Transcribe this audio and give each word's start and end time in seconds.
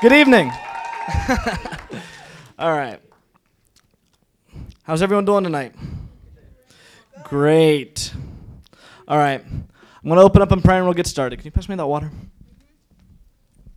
Good 0.00 0.14
evening. 0.14 0.48
All 2.58 2.72
right. 2.72 2.98
How's 4.82 5.02
everyone 5.02 5.26
doing 5.26 5.44
tonight? 5.44 5.74
Great. 7.24 8.14
All 9.06 9.18
right. 9.18 9.44
I'm 9.44 9.68
going 10.04 10.16
to 10.16 10.22
open 10.22 10.40
up 10.40 10.52
in 10.52 10.62
prayer 10.62 10.78
and 10.78 10.86
we'll 10.86 10.94
get 10.94 11.06
started. 11.06 11.36
Can 11.36 11.44
you 11.44 11.50
pass 11.50 11.68
me 11.68 11.74
that 11.74 11.86
water? 11.86 12.10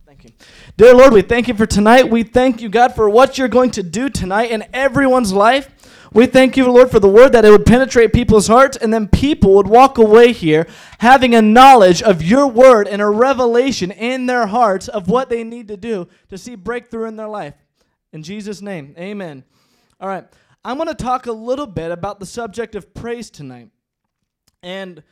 Thank 0.06 0.24
you. 0.24 0.30
Dear 0.78 0.94
Lord, 0.94 1.12
we 1.12 1.20
thank 1.20 1.46
you 1.46 1.52
for 1.52 1.66
tonight. 1.66 2.08
We 2.08 2.22
thank 2.22 2.62
you, 2.62 2.70
God, 2.70 2.94
for 2.94 3.10
what 3.10 3.36
you're 3.36 3.48
going 3.48 3.72
to 3.72 3.82
do 3.82 4.08
tonight 4.08 4.50
in 4.50 4.64
everyone's 4.72 5.34
life. 5.34 5.68
We 6.14 6.26
thank 6.26 6.56
you, 6.56 6.70
Lord, 6.70 6.92
for 6.92 7.00
the 7.00 7.08
word 7.08 7.32
that 7.32 7.44
it 7.44 7.50
would 7.50 7.66
penetrate 7.66 8.12
people's 8.12 8.46
hearts, 8.46 8.76
and 8.76 8.94
then 8.94 9.08
people 9.08 9.54
would 9.54 9.66
walk 9.66 9.98
away 9.98 10.32
here 10.32 10.68
having 11.00 11.34
a 11.34 11.42
knowledge 11.42 12.00
of 12.02 12.22
your 12.22 12.46
word 12.46 12.86
and 12.86 13.02
a 13.02 13.08
revelation 13.08 13.90
in 13.90 14.26
their 14.26 14.46
hearts 14.46 14.86
of 14.86 15.08
what 15.08 15.28
they 15.28 15.42
need 15.42 15.66
to 15.66 15.76
do 15.76 16.06
to 16.28 16.38
see 16.38 16.54
breakthrough 16.54 17.08
in 17.08 17.16
their 17.16 17.26
life. 17.26 17.54
In 18.12 18.22
Jesus' 18.22 18.62
name, 18.62 18.94
amen. 18.96 19.42
All 20.00 20.08
right, 20.08 20.24
I'm 20.64 20.76
going 20.76 20.88
to 20.88 20.94
talk 20.94 21.26
a 21.26 21.32
little 21.32 21.66
bit 21.66 21.90
about 21.90 22.20
the 22.20 22.26
subject 22.26 22.76
of 22.76 22.94
praise 22.94 23.28
tonight. 23.28 23.70
And 24.62 25.02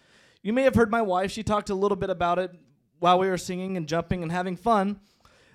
you 0.41 0.52
may 0.52 0.62
have 0.62 0.77
heard 0.77 0.93
my 0.93 1.02
wife, 1.02 1.32
she 1.32 1.43
talked 1.43 1.71
a 1.71 1.74
little 1.74 1.96
bit 1.96 2.10
about 2.10 2.38
it 2.38 2.52
while 3.01 3.19
we 3.19 3.27
were 3.27 3.38
singing 3.38 3.77
and 3.77 3.88
jumping 3.88 4.23
and 4.23 4.30
having 4.30 4.55
fun. 4.55 5.01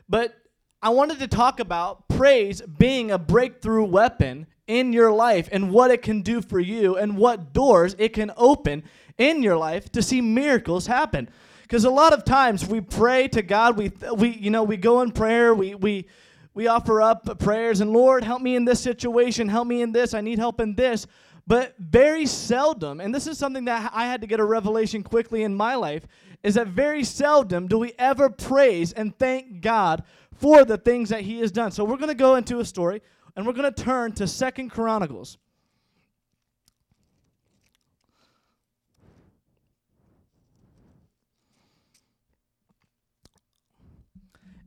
But 0.09 0.35
I 0.81 0.89
wanted 0.89 1.19
to 1.19 1.27
talk 1.29 1.61
about 1.61 2.06
praise 2.17 2.61
being 2.61 3.11
a 3.11 3.17
breakthrough 3.17 3.85
weapon 3.85 4.47
in 4.65 4.91
your 4.91 5.11
life 5.11 5.47
and 5.51 5.69
what 5.71 5.91
it 5.91 6.01
can 6.01 6.21
do 6.21 6.41
for 6.41 6.59
you 6.59 6.97
and 6.97 7.15
what 7.15 7.53
doors 7.53 7.95
it 7.99 8.09
can 8.09 8.31
open 8.35 8.83
in 9.19 9.43
your 9.43 9.55
life 9.55 9.91
to 9.91 10.01
see 10.01 10.19
miracles 10.19 10.87
happen. 10.87 11.29
Because 11.61 11.85
a 11.85 11.91
lot 11.91 12.13
of 12.13 12.25
times 12.25 12.65
we 12.65 12.81
pray 12.81 13.27
to 13.27 13.41
God, 13.43 13.77
we 13.77 13.91
we 14.15 14.29
you 14.29 14.49
know 14.49 14.63
we 14.63 14.77
go 14.77 15.01
in 15.01 15.11
prayer, 15.11 15.53
we 15.53 15.75
we 15.75 16.07
we 16.55 16.67
offer 16.67 17.01
up 17.03 17.37
prayers 17.39 17.81
and 17.81 17.91
Lord, 17.91 18.23
help 18.23 18.41
me 18.41 18.55
in 18.55 18.65
this 18.65 18.79
situation, 18.79 19.47
help 19.47 19.67
me 19.67 19.83
in 19.83 19.91
this, 19.91 20.15
I 20.15 20.21
need 20.21 20.39
help 20.39 20.59
in 20.59 20.73
this. 20.73 21.05
But 21.45 21.75
very 21.77 22.25
seldom, 22.25 22.99
and 22.99 23.13
this 23.13 23.27
is 23.27 23.37
something 23.37 23.65
that 23.65 23.91
I 23.93 24.05
had 24.05 24.21
to 24.21 24.27
get 24.27 24.39
a 24.39 24.45
revelation 24.45 25.03
quickly 25.03 25.43
in 25.43 25.55
my 25.55 25.75
life, 25.75 26.05
is 26.43 26.55
that 26.55 26.67
very 26.67 27.03
seldom 27.03 27.67
do 27.67 27.77
we 27.77 27.93
ever 27.99 28.29
praise 28.29 28.91
and 28.91 29.17
thank 29.17 29.61
God 29.61 30.03
for 30.39 30.65
the 30.65 30.77
things 30.77 31.09
that 31.09 31.21
He 31.21 31.39
has 31.39 31.51
done. 31.51 31.71
So 31.71 31.83
we're 31.83 31.97
going 31.97 32.09
to 32.09 32.15
go 32.15 32.35
into 32.35 32.59
a 32.59 32.65
story 32.65 33.01
and 33.35 33.45
we're 33.45 33.53
going 33.53 33.71
to 33.71 33.83
turn 33.83 34.11
to 34.13 34.27
Second 34.27 34.69
Chronicles. 34.69 35.37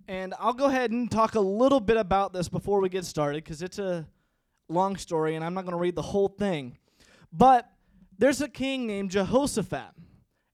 And 0.07 0.35
I'll 0.41 0.53
go 0.53 0.65
ahead 0.65 0.91
and 0.91 1.09
talk 1.09 1.37
a 1.37 1.41
little 1.41 1.79
bit 1.79 1.97
about 1.97 2.33
this 2.33 2.49
before 2.49 2.81
we 2.81 2.89
get 2.89 3.05
started 3.05 3.45
because 3.45 3.63
it's 3.63 3.79
a 3.79 4.09
long 4.69 4.97
story 4.97 5.37
and 5.37 5.45
I'm 5.45 5.55
not 5.55 5.63
going 5.63 5.73
to 5.73 5.79
read 5.79 5.95
the 5.95 6.03
whole 6.03 6.27
thing. 6.27 6.77
But 7.33 7.71
there's 8.19 8.41
a 8.41 8.49
king 8.49 8.89
named 8.89 9.13
Jehoshaphat. 9.13 9.95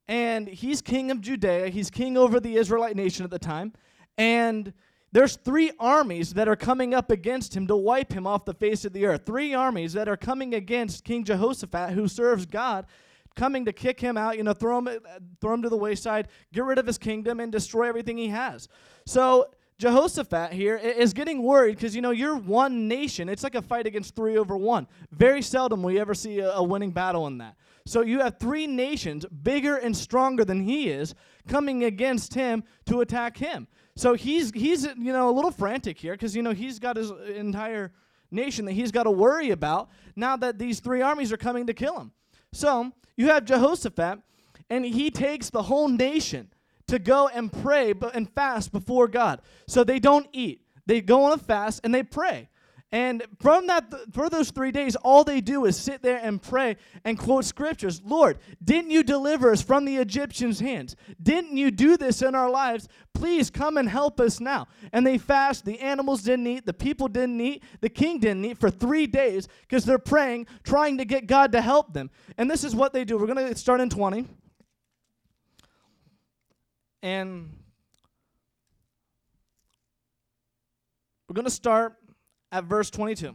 And 0.08 0.46
he's 0.46 0.82
king 0.82 1.10
of 1.10 1.22
Judea. 1.22 1.68
He's 1.68 1.90
king 1.90 2.18
over 2.18 2.38
the 2.38 2.56
Israelite 2.56 2.96
nation 2.96 3.24
at 3.24 3.30
the 3.30 3.38
time. 3.38 3.72
And 4.18 4.74
there's 5.16 5.36
three 5.36 5.72
armies 5.80 6.34
that 6.34 6.46
are 6.46 6.56
coming 6.56 6.92
up 6.92 7.10
against 7.10 7.56
him 7.56 7.66
to 7.68 7.74
wipe 7.74 8.12
him 8.12 8.26
off 8.26 8.44
the 8.44 8.52
face 8.52 8.84
of 8.84 8.92
the 8.92 9.06
earth. 9.06 9.22
Three 9.24 9.54
armies 9.54 9.94
that 9.94 10.10
are 10.10 10.16
coming 10.16 10.52
against 10.52 11.04
King 11.04 11.24
Jehoshaphat, 11.24 11.92
who 11.92 12.06
serves 12.06 12.44
God, 12.44 12.84
coming 13.34 13.64
to 13.64 13.72
kick 13.72 13.98
him 13.98 14.18
out, 14.18 14.36
you 14.36 14.42
know, 14.42 14.52
throw 14.52 14.76
him, 14.76 14.90
throw 15.40 15.54
him 15.54 15.62
to 15.62 15.70
the 15.70 15.76
wayside, 15.78 16.28
get 16.52 16.64
rid 16.64 16.78
of 16.78 16.86
his 16.86 16.98
kingdom, 16.98 17.40
and 17.40 17.50
destroy 17.50 17.88
everything 17.88 18.18
he 18.18 18.28
has. 18.28 18.68
So 19.06 19.46
Jehoshaphat 19.78 20.52
here 20.52 20.76
is 20.76 21.14
getting 21.14 21.42
worried 21.42 21.76
because, 21.76 21.96
you 21.96 22.02
know, 22.02 22.10
you're 22.10 22.36
one 22.36 22.86
nation. 22.86 23.30
It's 23.30 23.42
like 23.42 23.54
a 23.54 23.62
fight 23.62 23.86
against 23.86 24.14
three 24.14 24.36
over 24.36 24.54
one. 24.54 24.86
Very 25.12 25.40
seldom 25.40 25.82
you 25.88 25.98
ever 25.98 26.12
see 26.12 26.40
a, 26.40 26.50
a 26.50 26.62
winning 26.62 26.90
battle 26.90 27.26
in 27.26 27.38
that. 27.38 27.56
So 27.86 28.02
you 28.02 28.20
have 28.20 28.38
three 28.38 28.66
nations, 28.66 29.24
bigger 29.24 29.76
and 29.76 29.96
stronger 29.96 30.44
than 30.44 30.60
he 30.60 30.90
is, 30.90 31.14
coming 31.48 31.84
against 31.84 32.34
him 32.34 32.64
to 32.84 33.00
attack 33.00 33.38
him. 33.38 33.66
So 33.96 34.14
he's 34.14 34.52
he's 34.52 34.84
you 34.84 35.12
know 35.12 35.28
a 35.28 35.32
little 35.32 35.50
frantic 35.50 35.98
here 35.98 36.12
because 36.12 36.36
you 36.36 36.42
know 36.42 36.52
he's 36.52 36.78
got 36.78 36.96
his 36.96 37.10
entire 37.34 37.92
nation 38.30 38.66
that 38.66 38.72
he's 38.72 38.92
got 38.92 39.04
to 39.04 39.10
worry 39.10 39.50
about 39.50 39.88
now 40.14 40.36
that 40.36 40.58
these 40.58 40.80
three 40.80 41.00
armies 41.00 41.32
are 41.32 41.38
coming 41.38 41.66
to 41.66 41.74
kill 41.74 41.98
him. 41.98 42.12
So 42.52 42.92
you 43.16 43.28
have 43.28 43.46
Jehoshaphat, 43.46 44.20
and 44.68 44.84
he 44.84 45.10
takes 45.10 45.50
the 45.50 45.62
whole 45.62 45.88
nation 45.88 46.52
to 46.88 46.98
go 46.98 47.28
and 47.28 47.52
pray 47.52 47.94
and 48.14 48.30
fast 48.30 48.70
before 48.70 49.08
God. 49.08 49.40
So 49.66 49.82
they 49.82 49.98
don't 49.98 50.28
eat. 50.32 50.62
They 50.84 51.00
go 51.00 51.24
on 51.24 51.32
a 51.32 51.38
fast 51.38 51.80
and 51.82 51.94
they 51.94 52.02
pray. 52.02 52.48
And 52.92 53.24
from 53.40 53.66
that, 53.66 53.92
for 54.12 54.30
those 54.30 54.52
three 54.52 54.70
days, 54.70 54.94
all 54.94 55.24
they 55.24 55.40
do 55.40 55.64
is 55.64 55.76
sit 55.76 56.02
there 56.02 56.20
and 56.22 56.40
pray 56.40 56.76
and 57.04 57.18
quote 57.18 57.44
scriptures. 57.44 58.00
Lord, 58.04 58.38
didn't 58.62 58.92
you 58.92 59.02
deliver 59.02 59.50
us 59.50 59.60
from 59.60 59.84
the 59.84 59.96
Egyptians' 59.96 60.60
hands? 60.60 60.94
Didn't 61.20 61.56
you 61.56 61.72
do 61.72 61.96
this 61.96 62.22
in 62.22 62.36
our 62.36 62.48
lives? 62.48 62.88
Please 63.12 63.50
come 63.50 63.76
and 63.76 63.88
help 63.88 64.20
us 64.20 64.38
now. 64.38 64.68
And 64.92 65.04
they 65.04 65.18
fast. 65.18 65.64
The 65.64 65.80
animals 65.80 66.22
didn't 66.22 66.46
eat. 66.46 66.64
The 66.64 66.72
people 66.72 67.08
didn't 67.08 67.40
eat. 67.40 67.64
The 67.80 67.88
king 67.88 68.20
didn't 68.20 68.44
eat 68.44 68.58
for 68.58 68.70
three 68.70 69.08
days 69.08 69.48
because 69.62 69.84
they're 69.84 69.98
praying, 69.98 70.46
trying 70.62 70.98
to 70.98 71.04
get 71.04 71.26
God 71.26 71.52
to 71.52 71.60
help 71.60 71.92
them. 71.92 72.08
And 72.38 72.48
this 72.48 72.62
is 72.62 72.74
what 72.74 72.92
they 72.92 73.04
do. 73.04 73.18
We're 73.18 73.26
going 73.26 73.52
to 73.52 73.58
start 73.58 73.80
in 73.80 73.90
20. 73.90 74.26
And 77.02 77.50
we're 81.28 81.34
going 81.34 81.44
to 81.44 81.50
start 81.50 81.96
at 82.52 82.64
verse 82.64 82.90
22. 82.90 83.34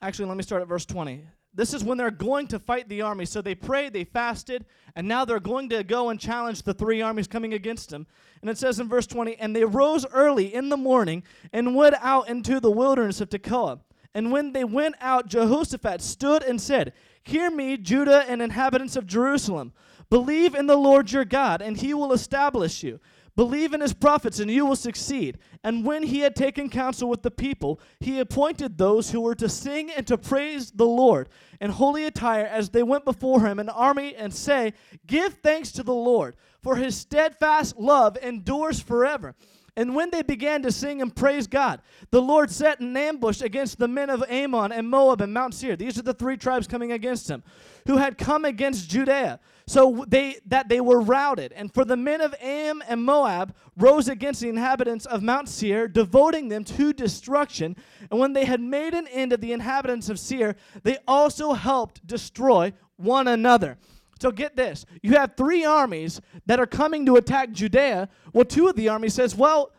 Actually, 0.00 0.28
let 0.28 0.36
me 0.36 0.42
start 0.42 0.62
at 0.62 0.68
verse 0.68 0.86
20. 0.86 1.24
This 1.54 1.74
is 1.74 1.82
when 1.82 1.98
they're 1.98 2.10
going 2.10 2.46
to 2.48 2.58
fight 2.58 2.88
the 2.88 3.02
army. 3.02 3.24
So 3.24 3.42
they 3.42 3.54
prayed, 3.54 3.92
they 3.92 4.04
fasted, 4.04 4.64
and 4.94 5.08
now 5.08 5.24
they're 5.24 5.40
going 5.40 5.68
to 5.70 5.82
go 5.82 6.10
and 6.10 6.20
challenge 6.20 6.62
the 6.62 6.74
three 6.74 7.02
armies 7.02 7.26
coming 7.26 7.54
against 7.54 7.90
them. 7.90 8.06
And 8.40 8.50
it 8.50 8.58
says 8.58 8.78
in 8.78 8.88
verse 8.88 9.06
20, 9.06 9.36
And 9.36 9.56
they 9.56 9.64
rose 9.64 10.06
early 10.12 10.54
in 10.54 10.68
the 10.68 10.76
morning 10.76 11.24
and 11.52 11.74
went 11.74 11.96
out 12.00 12.28
into 12.28 12.60
the 12.60 12.70
wilderness 12.70 13.20
of 13.20 13.30
Tekoa. 13.30 13.80
And 14.14 14.30
when 14.30 14.52
they 14.52 14.64
went 14.64 14.94
out, 15.00 15.26
Jehoshaphat 15.26 16.00
stood 16.00 16.42
and 16.42 16.60
said, 16.60 16.92
Hear 17.24 17.50
me, 17.50 17.76
Judah 17.76 18.24
and 18.28 18.40
inhabitants 18.40 18.96
of 18.96 19.06
Jerusalem. 19.06 19.72
Believe 20.10 20.54
in 20.54 20.66
the 20.66 20.76
Lord 20.76 21.12
your 21.12 21.24
God, 21.24 21.60
and 21.60 21.76
he 21.76 21.92
will 21.92 22.12
establish 22.12 22.82
you. 22.82 23.00
Believe 23.38 23.72
in 23.72 23.80
his 23.80 23.94
prophets, 23.94 24.40
and 24.40 24.50
you 24.50 24.66
will 24.66 24.74
succeed. 24.74 25.38
And 25.62 25.84
when 25.84 26.02
he 26.02 26.18
had 26.18 26.34
taken 26.34 26.68
counsel 26.68 27.08
with 27.08 27.22
the 27.22 27.30
people, 27.30 27.80
he 28.00 28.18
appointed 28.18 28.76
those 28.76 29.12
who 29.12 29.20
were 29.20 29.36
to 29.36 29.48
sing 29.48 29.92
and 29.92 30.04
to 30.08 30.18
praise 30.18 30.72
the 30.72 30.84
Lord 30.84 31.28
in 31.60 31.70
holy 31.70 32.04
attire 32.04 32.46
as 32.46 32.70
they 32.70 32.82
went 32.82 33.04
before 33.04 33.46
him 33.46 33.60
in 33.60 33.68
army 33.68 34.16
and 34.16 34.34
say, 34.34 34.72
Give 35.06 35.32
thanks 35.34 35.70
to 35.70 35.84
the 35.84 35.94
Lord, 35.94 36.34
for 36.64 36.74
his 36.74 36.96
steadfast 36.96 37.76
love 37.76 38.16
endures 38.20 38.80
forever. 38.80 39.36
And 39.76 39.94
when 39.94 40.10
they 40.10 40.22
began 40.22 40.62
to 40.62 40.72
sing 40.72 41.00
and 41.00 41.14
praise 41.14 41.46
God, 41.46 41.80
the 42.10 42.20
Lord 42.20 42.50
set 42.50 42.80
an 42.80 42.96
ambush 42.96 43.40
against 43.40 43.78
the 43.78 43.86
men 43.86 44.10
of 44.10 44.24
Ammon 44.28 44.72
and 44.72 44.90
Moab 44.90 45.20
and 45.20 45.32
Mount 45.32 45.54
Seir. 45.54 45.76
These 45.76 45.96
are 45.96 46.02
the 46.02 46.12
three 46.12 46.36
tribes 46.36 46.66
coming 46.66 46.90
against 46.90 47.30
him, 47.30 47.44
who 47.86 47.98
had 47.98 48.18
come 48.18 48.44
against 48.44 48.90
Judea. 48.90 49.38
So 49.68 50.06
they 50.08 50.38
that 50.46 50.68
they 50.70 50.80
were 50.80 51.00
routed. 51.00 51.52
And 51.52 51.72
for 51.72 51.84
the 51.84 51.96
men 51.96 52.22
of 52.22 52.34
Am 52.40 52.82
and 52.88 53.02
Moab 53.02 53.54
rose 53.76 54.08
against 54.08 54.40
the 54.40 54.48
inhabitants 54.48 55.04
of 55.04 55.22
Mount 55.22 55.48
Seir, 55.48 55.86
devoting 55.86 56.48
them 56.48 56.64
to 56.64 56.92
destruction. 56.94 57.76
And 58.10 58.18
when 58.18 58.32
they 58.32 58.46
had 58.46 58.62
made 58.62 58.94
an 58.94 59.06
end 59.08 59.34
of 59.34 59.42
the 59.42 59.52
inhabitants 59.52 60.08
of 60.08 60.18
Seir, 60.18 60.56
they 60.84 60.96
also 61.06 61.52
helped 61.52 62.06
destroy 62.06 62.72
one 62.96 63.28
another. 63.28 63.76
So 64.20 64.32
get 64.32 64.56
this. 64.56 64.86
You 65.02 65.12
have 65.12 65.36
three 65.36 65.64
armies 65.64 66.20
that 66.46 66.58
are 66.58 66.66
coming 66.66 67.04
to 67.06 67.16
attack 67.16 67.52
Judea. 67.52 68.08
Well, 68.32 68.46
two 68.46 68.68
of 68.68 68.74
the 68.74 68.88
armies 68.88 69.14
says, 69.14 69.36
well, 69.36 69.70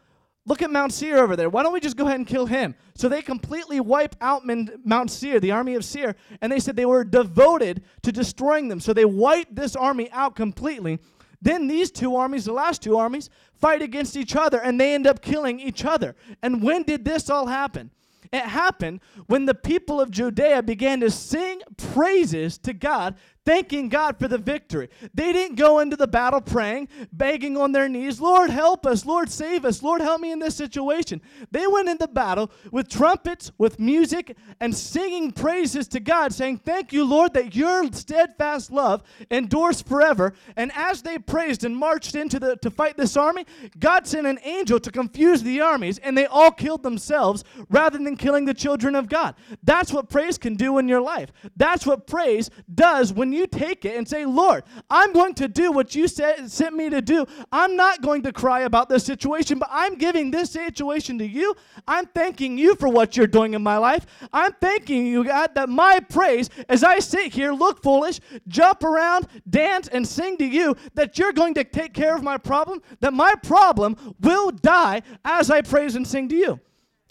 look 0.50 0.63
at 0.63 0.72
Mount 0.72 0.92
Seir 0.92 1.19
over 1.19 1.36
there. 1.36 1.48
Why 1.48 1.62
don't 1.62 1.72
we 1.72 1.80
just 1.80 1.96
go 1.96 2.07
ahead 2.07 2.18
and 2.18 2.28
kill 2.28 2.48
him? 2.48 2.74
So 2.96 3.07
they 3.07 3.22
completely 3.22 3.80
wipe 3.80 4.16
out 4.19 4.42
Mount 4.46 5.12
Seir, 5.12 5.40
the 5.40 5.51
army 5.51 5.75
of 5.75 5.86
Seir, 5.86 6.16
and 6.42 6.51
they 6.51 6.60
said 6.60 6.75
they 6.75 6.88
were 6.88 7.04
devoted 7.04 7.84
to 8.01 8.12
destroying 8.12 8.68
them. 8.68 8.80
So 8.80 8.92
they 8.92 9.06
wiped 9.06 9.56
this 9.56 9.75
army 9.75 10.10
out 10.12 10.36
completely. 10.36 10.98
Then 11.40 11.68
these 11.68 11.92
two 11.92 12.16
armies, 12.16 12.46
the 12.46 12.54
last 12.54 12.81
two 12.81 12.98
armies, 12.98 13.30
fight 13.54 13.84
against 13.84 14.18
each 14.18 14.36
other 14.36 14.60
and 14.60 14.81
they 14.81 14.94
end 14.94 15.06
up 15.06 15.22
killing 15.22 15.60
each 15.60 15.86
other. 15.86 16.16
And 16.42 16.63
when 16.63 16.84
did 16.84 17.06
this 17.06 17.30
all 17.30 17.46
happen? 17.46 17.92
It 18.31 18.43
happened 18.43 19.01
when 19.27 19.45
the 19.45 19.55
people 19.55 19.99
of 19.99 20.11
Judea 20.11 20.61
began 20.61 20.99
to 20.99 21.09
sing 21.09 21.61
praises 21.77 22.57
to 22.59 22.73
God, 22.73 23.15
thanking 23.43 23.89
God 23.89 24.19
for 24.19 24.27
the 24.27 24.37
victory. 24.37 24.89
They 25.15 25.33
didn't 25.33 25.55
go 25.55 25.79
into 25.79 25.95
the 25.95 26.07
battle 26.07 26.39
praying, 26.39 26.89
begging 27.11 27.57
on 27.57 27.71
their 27.71 27.89
knees, 27.89 28.21
Lord, 28.21 28.51
help 28.51 28.85
us, 28.85 29.07
Lord, 29.07 29.31
save 29.31 29.65
us, 29.65 29.81
Lord, 29.81 30.01
help 30.01 30.21
me 30.21 30.31
in 30.31 30.37
this 30.37 30.55
situation. 30.55 31.19
They 31.49 31.65
went 31.65 31.89
into 31.89 32.07
battle 32.07 32.51
with 32.71 32.87
trumpets, 32.87 33.51
with 33.57 33.79
music, 33.79 34.37
and 34.59 34.75
singing 34.75 35.31
praises 35.31 35.87
to 35.87 35.99
God, 35.99 36.31
saying, 36.31 36.57
Thank 36.59 36.93
you, 36.93 37.03
Lord, 37.03 37.33
that 37.33 37.55
your 37.55 37.91
steadfast 37.91 38.71
love 38.71 39.01
endures 39.31 39.81
forever. 39.81 40.33
And 40.55 40.71
as 40.75 41.01
they 41.01 41.17
praised 41.17 41.63
and 41.63 41.75
marched 41.75 42.13
into 42.13 42.39
the 42.39 42.57
to 42.57 42.69
fight 42.69 42.97
this 42.97 43.17
army, 43.17 43.47
God 43.79 44.05
sent 44.05 44.27
an 44.27 44.39
angel 44.43 44.79
to 44.79 44.91
confuse 44.91 45.41
the 45.41 45.61
armies, 45.61 45.97
and 45.97 46.15
they 46.15 46.27
all 46.27 46.51
killed 46.51 46.83
themselves 46.83 47.43
rather 47.69 47.97
than 47.97 48.15
killing 48.19 48.45
the 48.45 48.54
children 48.54 48.94
of 48.94 49.10
God. 49.10 49.33
That's 49.63 49.92
what 49.92 50.10
praise 50.10 50.38
can 50.38 50.56
do 50.56 50.77
in 50.77 50.88
your 50.88 51.01
life. 51.01 51.31
That's 51.56 51.88
what 51.88 52.06
praise 52.06 52.51
does 52.75 53.12
when 53.12 53.33
you 53.33 53.48
take 53.48 53.86
it 53.86 53.98
and 53.98 54.07
say, 54.07 54.25
Lord, 54.25 54.63
I'm 54.89 55.13
going 55.13 55.33
to 55.36 55.48
do 55.48 55.71
what 55.71 55.95
you 55.95 56.07
said, 56.07 56.51
sent 56.51 56.75
me 56.75 56.89
to 56.92 57.01
do. 57.01 57.25
I'm 57.51 57.75
not 57.75 58.01
going 58.01 58.21
to 58.24 58.31
cry 58.31 58.62
about 58.62 58.89
this 58.89 59.04
situation, 59.06 59.57
but 59.57 59.69
I'm 59.71 59.95
giving 59.95 60.30
this 60.30 60.51
situation 60.51 61.18
to 61.18 61.25
you. 61.25 61.56
I'm 61.88 62.06
thanking 62.06 62.57
you 62.57 62.75
for 62.75 62.89
what 62.89 63.18
you're 63.18 63.25
doing 63.25 63.56
in 63.56 63.63
my 63.63 63.77
life. 63.77 64.06
I'm 64.31 64.54
thanking 64.62 65.07
you, 65.07 65.24
God, 65.24 65.56
that 65.56 65.69
my 65.69 66.00
praise, 66.01 66.50
as 66.68 66.83
I 66.83 67.00
sit 67.00 67.33
here, 67.33 67.54
look 67.54 67.81
foolish, 67.81 68.19
jump 68.48 68.83
around, 68.83 69.27
dance, 69.50 69.88
and 69.88 70.07
sing 70.07 70.38
to 70.38 70.45
you, 70.45 70.75
that 70.94 71.18
you're 71.18 71.31
going 71.31 71.54
to 71.56 71.63
take 71.63 71.94
care 71.94 72.15
of 72.15 72.22
my 72.22 72.38
problem, 72.38 72.81
that 73.00 73.13
my 73.13 73.33
problem 73.42 73.95
will 74.19 74.51
die 74.51 75.01
as 75.24 75.50
I 75.50 75.62
praise 75.62 75.95
and 75.95 76.06
sing 76.06 76.27
to 76.30 76.36
you. 76.36 76.60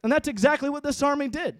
And 0.02 0.12
that's 0.12 0.28
exactly 0.28 0.70
what 0.70 0.82
this 0.82 1.02
army 1.02 1.28
did. 1.28 1.58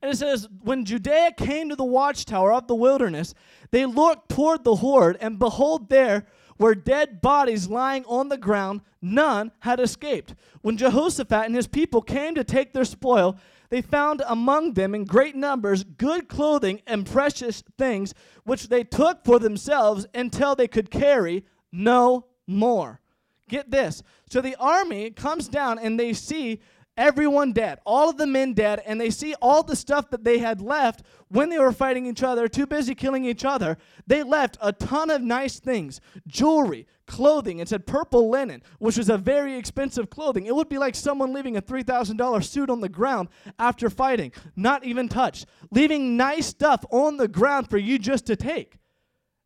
And 0.00 0.12
it 0.12 0.16
says, 0.16 0.48
When 0.62 0.84
Judea 0.84 1.32
came 1.36 1.68
to 1.68 1.76
the 1.76 1.84
watchtower 1.84 2.52
of 2.52 2.66
the 2.66 2.74
wilderness, 2.74 3.34
they 3.70 3.86
looked 3.86 4.30
toward 4.30 4.64
the 4.64 4.76
horde, 4.76 5.16
and 5.20 5.38
behold, 5.38 5.90
there 5.90 6.26
were 6.58 6.74
dead 6.74 7.20
bodies 7.20 7.68
lying 7.68 8.04
on 8.06 8.28
the 8.28 8.38
ground. 8.38 8.80
None 9.00 9.52
had 9.60 9.80
escaped. 9.80 10.34
When 10.62 10.76
Jehoshaphat 10.76 11.46
and 11.46 11.54
his 11.54 11.66
people 11.66 12.02
came 12.02 12.34
to 12.34 12.44
take 12.44 12.72
their 12.72 12.84
spoil, 12.84 13.36
they 13.68 13.82
found 13.82 14.22
among 14.28 14.74
them 14.74 14.94
in 14.94 15.04
great 15.04 15.34
numbers 15.34 15.82
good 15.82 16.28
clothing 16.28 16.82
and 16.86 17.06
precious 17.06 17.62
things, 17.78 18.14
which 18.44 18.68
they 18.68 18.84
took 18.84 19.24
for 19.24 19.38
themselves 19.38 20.06
until 20.14 20.54
they 20.54 20.68
could 20.68 20.90
carry 20.90 21.44
no 21.72 22.26
more. 22.46 23.00
Get 23.48 23.70
this. 23.70 24.02
So 24.30 24.40
the 24.40 24.56
army 24.56 25.10
comes 25.10 25.48
down 25.48 25.78
and 25.78 25.98
they 25.98 26.12
see 26.12 26.60
everyone 26.96 27.52
dead, 27.52 27.78
all 27.84 28.10
of 28.10 28.16
the 28.16 28.26
men 28.26 28.52
dead, 28.52 28.82
and 28.86 29.00
they 29.00 29.10
see 29.10 29.34
all 29.40 29.62
the 29.62 29.76
stuff 29.76 30.10
that 30.10 30.24
they 30.24 30.38
had 30.38 30.60
left 30.60 31.02
when 31.28 31.48
they 31.48 31.58
were 31.58 31.72
fighting 31.72 32.06
each 32.06 32.22
other, 32.22 32.48
too 32.48 32.66
busy 32.66 32.94
killing 32.94 33.24
each 33.24 33.44
other. 33.44 33.78
They 34.06 34.22
left 34.22 34.58
a 34.60 34.72
ton 34.72 35.10
of 35.10 35.22
nice 35.22 35.58
things 35.58 36.00
jewelry, 36.26 36.86
clothing. 37.06 37.58
It 37.58 37.68
said 37.68 37.86
purple 37.86 38.30
linen, 38.30 38.62
which 38.78 38.98
was 38.98 39.08
a 39.08 39.18
very 39.18 39.56
expensive 39.56 40.10
clothing. 40.10 40.46
It 40.46 40.54
would 40.54 40.68
be 40.68 40.78
like 40.78 40.94
someone 40.94 41.32
leaving 41.32 41.56
a 41.56 41.62
$3,000 41.62 42.44
suit 42.44 42.70
on 42.70 42.80
the 42.80 42.88
ground 42.88 43.28
after 43.58 43.88
fighting, 43.90 44.32
not 44.56 44.84
even 44.84 45.08
touched, 45.08 45.46
leaving 45.70 46.16
nice 46.16 46.46
stuff 46.46 46.84
on 46.90 47.16
the 47.16 47.28
ground 47.28 47.68
for 47.70 47.78
you 47.78 47.98
just 47.98 48.26
to 48.26 48.36
take. 48.36 48.78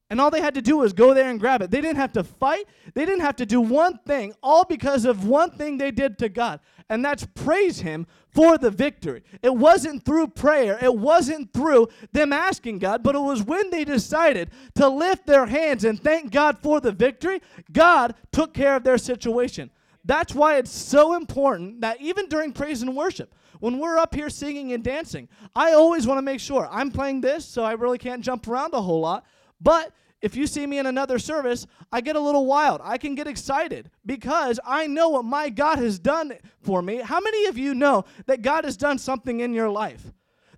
And 0.08 0.20
all 0.20 0.31
they 0.31 0.41
had 0.41 0.55
to 0.55 0.62
do 0.62 0.76
was 0.76 0.93
go 0.93 1.14
there 1.14 1.29
and 1.29 1.41
grab 1.41 1.62
it. 1.62 1.70
They 1.70 1.81
didn't 1.81 1.97
have 1.97 2.12
to 2.12 2.23
fight. 2.23 2.67
They 2.94 3.05
didn't 3.05 3.23
have 3.23 3.37
to 3.37 3.47
do 3.47 3.61
one 3.61 3.99
thing, 4.06 4.35
all 4.41 4.64
because 4.64 5.05
of 5.05 5.26
one 5.26 5.50
thing 5.50 5.79
they 5.79 5.91
did 5.91 6.17
to 6.19 6.29
God. 6.29 6.61
And 6.88 7.05
that's 7.05 7.26
praise 7.35 7.81
Him 7.81 8.06
for 8.31 8.56
the 8.56 8.70
victory. 8.70 9.25
It 9.43 9.55
wasn't 9.55 10.05
through 10.05 10.29
prayer, 10.29 10.79
it 10.81 10.94
wasn't 10.94 11.53
through 11.53 11.88
them 12.12 12.32
asking 12.32 12.79
God, 12.79 13.03
but 13.03 13.17
it 13.17 13.20
was 13.20 13.43
when 13.43 13.70
they 13.70 13.85
decided 13.85 14.50
to 14.76 14.88
lift 14.88 15.26
their 15.26 15.47
hands 15.47 15.85
and 15.85 16.00
thank 16.00 16.31
God 16.31 16.58
for 16.58 16.81
the 16.81 16.93
victory, 16.93 17.41
God 17.73 18.14
took 18.31 18.55
care 18.55 18.76
of 18.76 18.85
their 18.85 18.99
situation. 18.99 19.70
That's 20.05 20.37
why 20.37 20.58
it's 20.58 20.70
so 20.70 21.17
important 21.17 21.81
that 21.81 22.00
even 22.00 22.29
during 22.29 22.53
praise 22.53 22.81
and 22.82 22.94
worship, 22.94 23.35
when 23.58 23.79
we're 23.79 23.99
up 23.99 24.14
here 24.14 24.31
singing 24.31 24.73
and 24.73 24.85
dancing, 24.85 25.29
I 25.55 25.73
always 25.73 26.06
want 26.06 26.19
to 26.19 26.23
make 26.23 26.41
sure 26.41 26.69
I'm 26.70 26.93
playing 26.93 27.23
this, 27.23 27.44
so 27.44 27.64
I 27.64 27.73
really 27.73 27.99
can't 27.99 28.23
jump 28.23 28.47
around 28.47 28.75
a 28.75 28.81
whole 28.81 29.00
lot. 29.00 29.25
But 29.61 29.93
if 30.23 30.35
you 30.35 30.47
see 30.47 30.67
me 30.67 30.79
in 30.79 30.87
another 30.87 31.19
service, 31.19 31.67
I 31.93 32.00
get 32.00 32.17
a 32.17 32.20
little 32.20 32.47
wild. 32.47 32.81
I 32.82 32.99
can 32.99 33.14
get 33.14 33.26
excited 33.26 33.91
because 34.05 34.58
I 34.64 34.87
know 34.87 35.11
what 35.11 35.25
my 35.25 35.50
God 35.50 35.79
has 35.79 35.99
done 35.99 36.32
for 36.61 36.82
me. 36.82 36.97
How 36.97 37.20
many 37.20 37.47
of 37.47 37.58
you 37.58 37.75
know 37.75 38.05
that 38.26 38.43
God 38.43 38.64
has 38.64 38.76
done 38.76 38.99
something 38.99 39.41
in 39.41 39.53
your 39.53 39.69
life? 39.69 40.12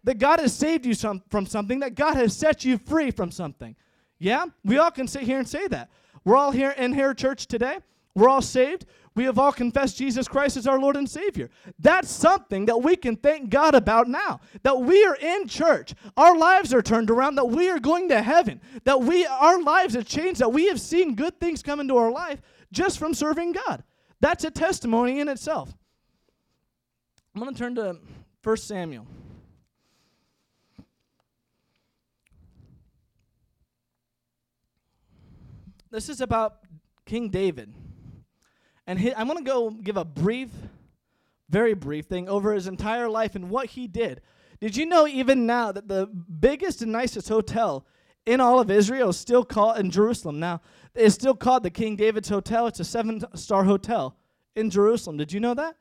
That 0.05 0.19
God 0.19 0.39
has 0.39 0.55
saved 0.55 0.87
you 0.87 0.95
some, 0.95 1.23
from 1.29 1.45
something, 1.45 1.81
that 1.81 1.97
God 1.97 2.15
has 2.15 2.37
set 2.37 2.65
you 2.65 2.79
free 2.79 3.11
from 3.11 3.31
something. 3.31 3.75
Yeah? 4.19 4.47
We 4.65 4.79
all 4.79 4.91
can 4.91 5.09
sit 5.09 5.23
here 5.23 5.39
and 5.39 5.49
say 5.49 5.67
that. 5.69 5.91
We're 6.25 6.37
all 6.37 6.53
here 6.53 6.71
in 6.71 6.95
here 6.95 7.13
church 7.13 7.47
today. 7.47 7.79
We're 8.19 8.29
all 8.29 8.43
saved. 8.43 8.85
We 9.15 9.25
have 9.25 9.39
all 9.39 9.53
confessed 9.53 9.97
Jesus 9.97 10.27
Christ 10.27 10.57
as 10.57 10.67
our 10.67 10.79
Lord 10.81 10.97
and 10.97 11.09
Savior. 11.09 11.51
That's 11.79 12.11
something 12.11 12.67
that 12.67 12.79
we 12.79 12.97
can 12.97 13.15
thank 13.17 13.49
God 13.49 13.75
about 13.75 14.09
now. 14.09 14.41
That 14.65 14.81
we 14.81 15.05
are 15.05 15.15
in 15.15 15.47
church. 15.47 15.95
Our 16.17 16.37
lives 16.37 16.75
are 16.75 16.83
turned 16.83 17.11
around, 17.11 17.37
that 17.37 17.47
we 17.47 17.71
are 17.71 17.79
going 17.79 18.09
to 18.09 18.21
heaven. 18.21 18.61
That 18.85 19.01
we 19.03 19.25
our 19.25 19.63
lives 19.63 19.95
have 19.95 20.05
changed, 20.05 20.41
that 20.41 20.53
we 20.53 20.67
have 20.67 20.81
seen 20.81 21.15
good 21.15 21.39
things 21.39 21.63
come 21.63 21.79
into 21.79 21.97
our 21.97 22.11
life 22.11 22.43
just 22.73 22.99
from 22.99 23.15
serving 23.15 23.53
God. 23.53 23.85
That's 24.21 24.43
a 24.43 24.51
testimony 24.51 25.21
in 25.21 25.29
itself. 25.29 25.73
I'm 27.35 27.41
going 27.41 27.55
to 27.55 27.59
turn 27.59 27.77
to 27.77 27.99
1 28.43 28.57
Samuel. 28.57 29.07
This 35.91 36.09
is 36.09 36.21
about 36.21 36.59
King 37.07 37.29
David. 37.31 37.73
And 38.89 38.99
I'm 39.19 39.27
going 39.27 39.39
to 39.39 39.45
go 39.45 39.71
give 39.71 39.99
a 39.99 40.05
brief, 40.05 40.49
very 41.51 41.75
brief 41.75 42.07
thing 42.07 42.27
over 42.27 42.55
his 42.55 42.67
entire 42.67 43.09
life 43.09 43.35
and 43.35 43.51
what 43.51 43.67
he 43.67 43.87
did. 43.87 44.23
Did 44.63 44.77
you 44.77 44.87
know 44.87 45.07
even 45.07 45.45
now 45.47 45.71
that 45.73 45.89
the 45.89 46.07
biggest 46.07 46.81
and 46.81 46.91
nicest 46.91 47.29
hotel 47.29 47.87
in 48.25 48.41
all 48.41 48.59
of 48.59 48.71
Israel 48.71 49.11
is 49.11 49.19
still 49.19 49.45
called 49.45 49.79
in 49.79 49.91
Jerusalem 49.91 50.41
now 50.41 50.63
is 50.95 51.13
still 51.13 51.35
called 51.35 51.65
the 51.65 51.71
King 51.71 51.97
David's 51.97 52.31
Hotel. 52.31 52.67
It's 52.67 52.81
a 52.81 52.85
seven-star 52.85 53.65
hotel 53.65 54.17
in 54.57 54.71
Jerusalem. 54.71 55.19
Did 55.19 55.33
you 55.33 55.41
know 55.41 55.55
that? 55.55 55.77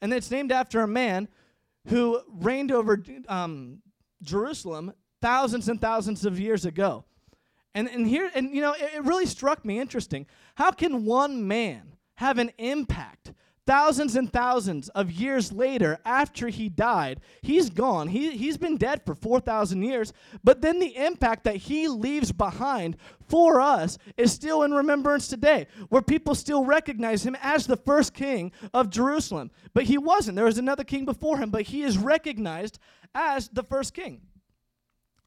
And 0.00 0.12
it's 0.12 0.30
named 0.30 0.50
after 0.50 0.80
a 0.80 0.88
man 0.88 1.28
who 1.88 2.20
reigned 2.28 2.72
over 2.72 3.04
um, 3.28 3.82
Jerusalem 4.22 4.94
thousands 5.20 5.68
and 5.68 5.80
thousands 5.80 6.24
of 6.24 6.40
years 6.40 6.64
ago. 6.64 7.04
And 7.74 7.88
and 7.88 8.06
here 8.06 8.30
and 8.34 8.54
you 8.54 8.62
know 8.62 8.72
it, 8.72 8.90
it 8.94 9.04
really 9.04 9.26
struck 9.26 9.64
me 9.66 9.78
interesting. 9.78 10.26
How 10.54 10.70
can 10.70 11.04
one 11.04 11.46
man 11.46 11.97
have 12.18 12.38
an 12.38 12.50
impact. 12.58 13.32
Thousands 13.64 14.16
and 14.16 14.32
thousands 14.32 14.88
of 14.88 15.08
years 15.08 15.52
later, 15.52 16.00
after 16.04 16.48
he 16.48 16.68
died, 16.68 17.20
he's 17.42 17.70
gone. 17.70 18.08
He, 18.08 18.36
he's 18.36 18.56
been 18.56 18.76
dead 18.76 19.02
for 19.06 19.14
4,000 19.14 19.82
years, 19.82 20.12
but 20.42 20.60
then 20.60 20.80
the 20.80 20.96
impact 20.96 21.44
that 21.44 21.56
he 21.56 21.86
leaves 21.86 22.32
behind 22.32 22.96
for 23.28 23.60
us 23.60 23.98
is 24.16 24.32
still 24.32 24.64
in 24.64 24.72
remembrance 24.72 25.28
today, 25.28 25.68
where 25.90 26.02
people 26.02 26.34
still 26.34 26.64
recognize 26.64 27.24
him 27.24 27.36
as 27.40 27.66
the 27.66 27.76
first 27.76 28.14
king 28.14 28.50
of 28.74 28.90
Jerusalem. 28.90 29.52
But 29.72 29.84
he 29.84 29.96
wasn't. 29.96 30.34
There 30.34 30.46
was 30.46 30.58
another 30.58 30.84
king 30.84 31.04
before 31.04 31.38
him, 31.38 31.50
but 31.50 31.62
he 31.62 31.84
is 31.84 31.98
recognized 31.98 32.80
as 33.14 33.48
the 33.48 33.62
first 33.62 33.94
king. 33.94 34.22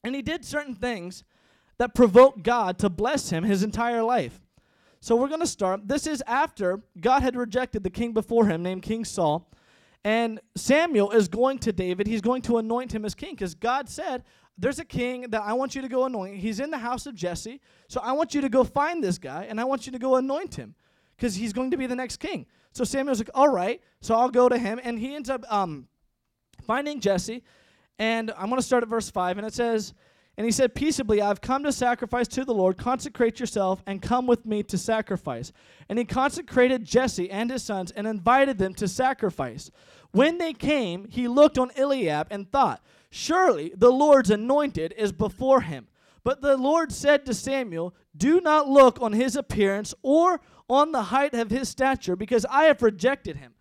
And 0.03 0.13
he 0.13 0.21
did 0.21 0.43
certain 0.43 0.75
things 0.75 1.23
that 1.77 1.95
provoked 1.95 2.43
God 2.43 2.79
to 2.79 2.89
bless 2.89 3.29
him 3.29 3.45
his 3.45 3.63
entire 3.63 4.03
life. 4.03 4.41
So 5.03 5.15
we're 5.15 5.29
going 5.29 5.41
to 5.41 5.47
start. 5.47 5.87
This 5.87 6.05
is 6.05 6.21
after 6.27 6.79
God 6.99 7.23
had 7.23 7.35
rejected 7.35 7.83
the 7.83 7.89
king 7.89 8.13
before 8.13 8.45
him, 8.45 8.61
named 8.61 8.83
King 8.83 9.03
Saul. 9.03 9.49
And 10.03 10.39
Samuel 10.55 11.09
is 11.09 11.27
going 11.27 11.57
to 11.59 11.73
David. 11.73 12.05
He's 12.05 12.21
going 12.21 12.43
to 12.43 12.57
anoint 12.57 12.93
him 12.93 13.03
as 13.03 13.15
king 13.15 13.33
because 13.33 13.55
God 13.55 13.89
said, 13.89 14.23
There's 14.59 14.77
a 14.79 14.85
king 14.85 15.23
that 15.29 15.41
I 15.41 15.53
want 15.53 15.73
you 15.73 15.81
to 15.81 15.87
go 15.87 16.05
anoint. 16.05 16.37
He's 16.37 16.59
in 16.59 16.69
the 16.69 16.77
house 16.77 17.07
of 17.07 17.15
Jesse. 17.15 17.61
So 17.87 17.99
I 18.03 18.11
want 18.11 18.35
you 18.35 18.41
to 18.41 18.49
go 18.49 18.63
find 18.63 19.03
this 19.03 19.17
guy 19.17 19.47
and 19.49 19.59
I 19.59 19.63
want 19.63 19.87
you 19.87 19.91
to 19.91 19.99
go 19.99 20.15
anoint 20.17 20.55
him 20.55 20.75
because 21.17 21.35
he's 21.35 21.53
going 21.53 21.71
to 21.71 21.77
be 21.77 21.87
the 21.87 21.95
next 21.95 22.17
king. 22.17 22.45
So 22.71 22.83
Samuel's 22.83 23.19
like, 23.19 23.29
All 23.33 23.49
right. 23.49 23.81
So 24.01 24.15
I'll 24.15 24.29
go 24.29 24.49
to 24.49 24.57
him. 24.57 24.79
And 24.83 24.99
he 24.99 25.15
ends 25.15 25.31
up 25.31 25.43
um, 25.51 25.87
finding 26.61 26.99
Jesse. 26.99 27.43
And 27.97 28.31
I'm 28.37 28.49
going 28.49 28.61
to 28.61 28.65
start 28.65 28.83
at 28.83 28.89
verse 28.89 29.09
5. 29.09 29.39
And 29.39 29.47
it 29.47 29.53
says, 29.53 29.93
and 30.37 30.45
he 30.45 30.51
said, 30.51 30.73
Peaceably, 30.73 31.21
I 31.21 31.27
have 31.27 31.41
come 31.41 31.63
to 31.63 31.71
sacrifice 31.71 32.27
to 32.29 32.45
the 32.45 32.53
Lord. 32.53 32.77
Consecrate 32.77 33.39
yourself 33.39 33.83
and 33.85 34.01
come 34.01 34.27
with 34.27 34.45
me 34.45 34.63
to 34.63 34.77
sacrifice. 34.77 35.51
And 35.89 35.99
he 35.99 36.05
consecrated 36.05 36.85
Jesse 36.85 37.29
and 37.29 37.51
his 37.51 37.63
sons 37.63 37.91
and 37.91 38.07
invited 38.07 38.57
them 38.57 38.73
to 38.75 38.87
sacrifice. 38.87 39.69
When 40.11 40.37
they 40.37 40.53
came, 40.53 41.07
he 41.09 41.27
looked 41.27 41.57
on 41.57 41.71
Eliab 41.77 42.27
and 42.31 42.49
thought, 42.49 42.81
Surely 43.09 43.73
the 43.75 43.91
Lord's 43.91 44.29
anointed 44.29 44.93
is 44.97 45.11
before 45.11 45.61
him. 45.61 45.87
But 46.23 46.41
the 46.41 46.55
Lord 46.55 46.91
said 46.91 47.25
to 47.25 47.33
Samuel, 47.33 47.93
Do 48.15 48.39
not 48.39 48.69
look 48.69 49.01
on 49.01 49.13
his 49.13 49.35
appearance 49.35 49.93
or 50.01 50.39
on 50.69 50.93
the 50.93 51.03
height 51.03 51.33
of 51.33 51.49
his 51.49 51.67
stature, 51.67 52.15
because 52.15 52.45
I 52.49 52.63
have 52.63 52.81
rejected 52.81 53.37
him. 53.37 53.53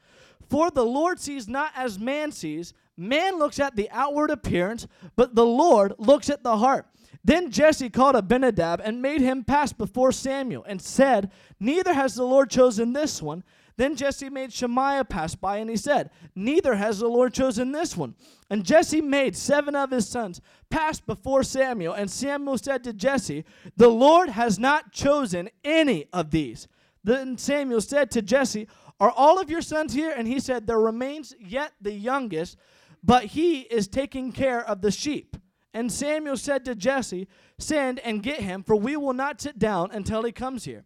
For 0.49 0.71
the 0.71 0.85
Lord 0.85 1.19
sees 1.19 1.49
not 1.49 1.73
as 1.75 1.99
man 1.99 2.31
sees. 2.33 2.75
Man 3.01 3.39
looks 3.39 3.59
at 3.59 3.77
the 3.77 3.89
outward 3.91 4.31
appearance, 4.31 4.87
but 5.17 5.35
the 5.35 5.47
Lord 5.47 5.95
looks 5.99 6.29
at 6.29 6.43
the 6.43 6.59
heart. 6.59 6.87
Then 7.25 7.51
Jesse 7.51 7.89
called 7.89 8.15
Abinadab 8.15 8.81
and 8.85 9.01
made 9.01 9.23
him 9.23 9.43
pass 9.43 9.73
before 9.73 10.13
Samuel 10.13 10.65
and 10.65 10.81
said, 10.81 11.31
Neither 11.59 11.95
has 11.95 12.15
the 12.15 12.25
Lord 12.25 12.51
chosen 12.51 12.93
this 12.93 13.23
one. 13.23 13.43
Then 13.77 13.97
Jesse 13.97 14.29
made 14.29 14.53
Shemaiah 14.53 15.05
pass 15.05 15.35
by 15.35 15.57
and 15.57 15.71
he 15.71 15.77
said, 15.79 16.11
Neither 16.35 16.75
has 16.75 16.99
the 16.99 17.09
Lord 17.09 17.33
chosen 17.33 17.73
this 17.73 17.97
one. 17.97 18.15
And 18.51 18.65
Jesse 18.65 19.01
made 19.01 19.35
seven 19.35 19.75
of 19.75 19.91
his 19.91 20.07
sons 20.07 20.43
pass 20.69 21.01
before 21.01 21.43
Samuel. 21.43 21.95
And 21.95 22.11
Samuel 22.11 22.59
said 22.59 22.85
to 22.85 22.93
Jesse, 22.93 23.47
The 23.79 23.89
Lord 23.89 24.29
has 24.29 24.59
not 24.59 24.93
chosen 24.93 25.49
any 25.65 26.07
of 26.13 26.31
these. 26.31 26.69
Then 27.03 27.39
Samuel 27.39 27.81
said 27.81 28.11
to 28.11 28.21
Jesse, 28.21 28.69
Are 29.01 29.11
all 29.11 29.41
of 29.41 29.49
your 29.49 29.63
sons 29.63 29.95
here? 29.95 30.13
And 30.15 30.29
he 30.29 30.41
said, 30.41 30.67
There 30.67 30.79
remains 30.79 31.35
yet 31.41 31.73
the 31.81 31.93
youngest, 31.93 32.59
but 33.03 33.27
he 33.27 33.61
is 33.61 33.89
taking 33.89 34.33
care 34.33 34.65
of 34.65 34.83
the 34.83 34.91
sheep. 34.91 35.37
And 35.73 35.93
Samuel 35.93 36.37
said 36.37 36.65
to 36.65 36.75
Jesse, 36.75 37.29
Send 37.59 38.01
and 38.01 38.23
get 38.23 38.41
him, 38.41 38.63
for 38.63 38.77
we 38.77 38.97
will 38.97 39.13
not 39.13 39.41
sit 39.41 39.59
down 39.59 39.91
until 39.93 40.23
he 40.23 40.33
comes 40.33 40.65
here. 40.65 40.85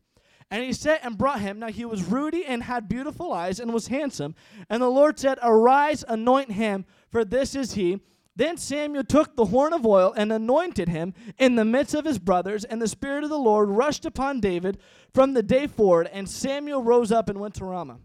And 0.51 0.63
he 0.63 0.73
sent 0.73 1.05
and 1.05 1.17
brought 1.17 1.41
him. 1.41 1.59
Now 1.59 1.69
he 1.69 1.85
was 1.85 2.03
ruddy 2.03 2.45
and 2.45 2.63
had 2.63 2.89
beautiful 2.89 3.33
eyes 3.33 3.59
and 3.59 3.73
was 3.73 3.89
handsome. 3.89 4.35
And 4.69 4.83
the 4.83 4.91
Lord 4.91 5.19
said, 5.19 5.39
Arise, 5.43 6.05
anoint 6.07 6.53
him, 6.53 6.85
for 7.11 7.25
this 7.25 7.55
is 7.55 7.75
he. 7.75 8.01
Then 8.37 8.57
Samuel 8.57 9.05
took 9.05 9.37
the 9.37 9.47
horn 9.47 9.73
of 9.73 9.87
oil 9.87 10.13
and 10.17 10.33
anointed 10.33 10.89
him 10.89 11.15
in 11.39 11.55
the 11.55 11.65
midst 11.65 11.95
of 11.95 12.05
his 12.05 12.19
brothers, 12.19 12.65
and 12.65 12.83
the 12.83 12.89
Spirit 12.89 13.23
of 13.23 13.31
the 13.31 13.39
Lord 13.39 13.69
rushed 13.69 14.05
upon 14.05 14.41
David 14.41 14.79
from 15.13 15.35
the 15.35 15.43
day 15.43 15.67
forward. 15.67 16.11
And 16.13 16.29
Samuel 16.29 16.83
rose 16.83 17.13
up 17.13 17.29
and 17.29 17.41
went 17.41 17.55
to 17.55 17.65
Ramah. 17.65 18.01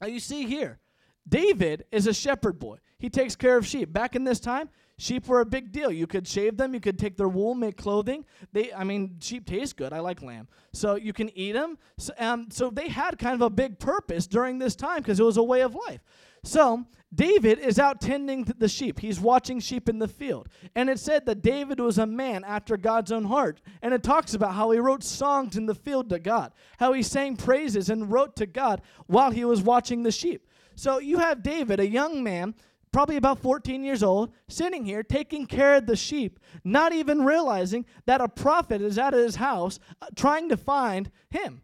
Now 0.00 0.06
you 0.08 0.20
see 0.20 0.46
here, 0.46 0.78
David 1.26 1.86
is 1.90 2.06
a 2.06 2.14
shepherd 2.14 2.58
boy. 2.58 2.78
He 2.98 3.10
takes 3.10 3.36
care 3.36 3.56
of 3.56 3.66
sheep. 3.66 3.92
Back 3.92 4.16
in 4.16 4.24
this 4.24 4.40
time, 4.40 4.70
Sheep 4.98 5.28
were 5.28 5.40
a 5.40 5.46
big 5.46 5.72
deal. 5.72 5.92
You 5.92 6.06
could 6.06 6.26
shave 6.26 6.56
them, 6.56 6.72
you 6.72 6.80
could 6.80 6.98
take 6.98 7.16
their 7.18 7.28
wool, 7.28 7.54
make 7.54 7.76
clothing. 7.76 8.24
They, 8.52 8.72
I 8.72 8.82
mean, 8.84 9.16
sheep 9.20 9.44
taste 9.44 9.76
good. 9.76 9.92
I 9.92 10.00
like 10.00 10.22
lamb. 10.22 10.48
So 10.72 10.94
you 10.94 11.12
can 11.12 11.28
eat 11.36 11.52
them. 11.52 11.76
So, 11.98 12.14
um, 12.18 12.48
so 12.50 12.70
they 12.70 12.88
had 12.88 13.18
kind 13.18 13.34
of 13.34 13.42
a 13.42 13.50
big 13.50 13.78
purpose 13.78 14.26
during 14.26 14.58
this 14.58 14.74
time 14.74 14.98
because 14.98 15.20
it 15.20 15.24
was 15.24 15.36
a 15.36 15.42
way 15.42 15.60
of 15.60 15.74
life. 15.74 16.00
So 16.44 16.86
David 17.14 17.58
is 17.58 17.78
out 17.78 18.00
tending 18.00 18.44
the 18.44 18.68
sheep. 18.68 18.98
He's 18.98 19.20
watching 19.20 19.60
sheep 19.60 19.90
in 19.90 19.98
the 19.98 20.08
field. 20.08 20.48
And 20.74 20.88
it 20.88 20.98
said 20.98 21.26
that 21.26 21.42
David 21.42 21.78
was 21.78 21.98
a 21.98 22.06
man 22.06 22.42
after 22.44 22.78
God's 22.78 23.12
own 23.12 23.24
heart. 23.24 23.60
And 23.82 23.92
it 23.92 24.02
talks 24.02 24.32
about 24.32 24.54
how 24.54 24.70
he 24.70 24.78
wrote 24.78 25.04
songs 25.04 25.58
in 25.58 25.66
the 25.66 25.74
field 25.74 26.08
to 26.08 26.18
God, 26.18 26.52
how 26.78 26.94
he 26.94 27.02
sang 27.02 27.36
praises 27.36 27.90
and 27.90 28.10
wrote 28.10 28.34
to 28.36 28.46
God 28.46 28.80
while 29.08 29.30
he 29.30 29.44
was 29.44 29.60
watching 29.60 30.04
the 30.04 30.12
sheep. 30.12 30.48
So 30.74 31.00
you 31.00 31.18
have 31.18 31.42
David, 31.42 31.80
a 31.80 31.86
young 31.86 32.22
man 32.22 32.54
probably 32.96 33.18
about 33.18 33.38
14 33.40 33.84
years 33.84 34.02
old, 34.02 34.32
sitting 34.48 34.82
here 34.82 35.02
taking 35.02 35.44
care 35.44 35.76
of 35.76 35.84
the 35.84 35.94
sheep, 35.94 36.40
not 36.64 36.94
even 36.94 37.26
realizing 37.26 37.84
that 38.06 38.22
a 38.22 38.26
prophet 38.26 38.80
is 38.80 38.96
at 38.96 39.12
his 39.12 39.36
house 39.36 39.78
uh, 40.00 40.06
trying 40.16 40.48
to 40.48 40.56
find 40.56 41.10
him 41.28 41.60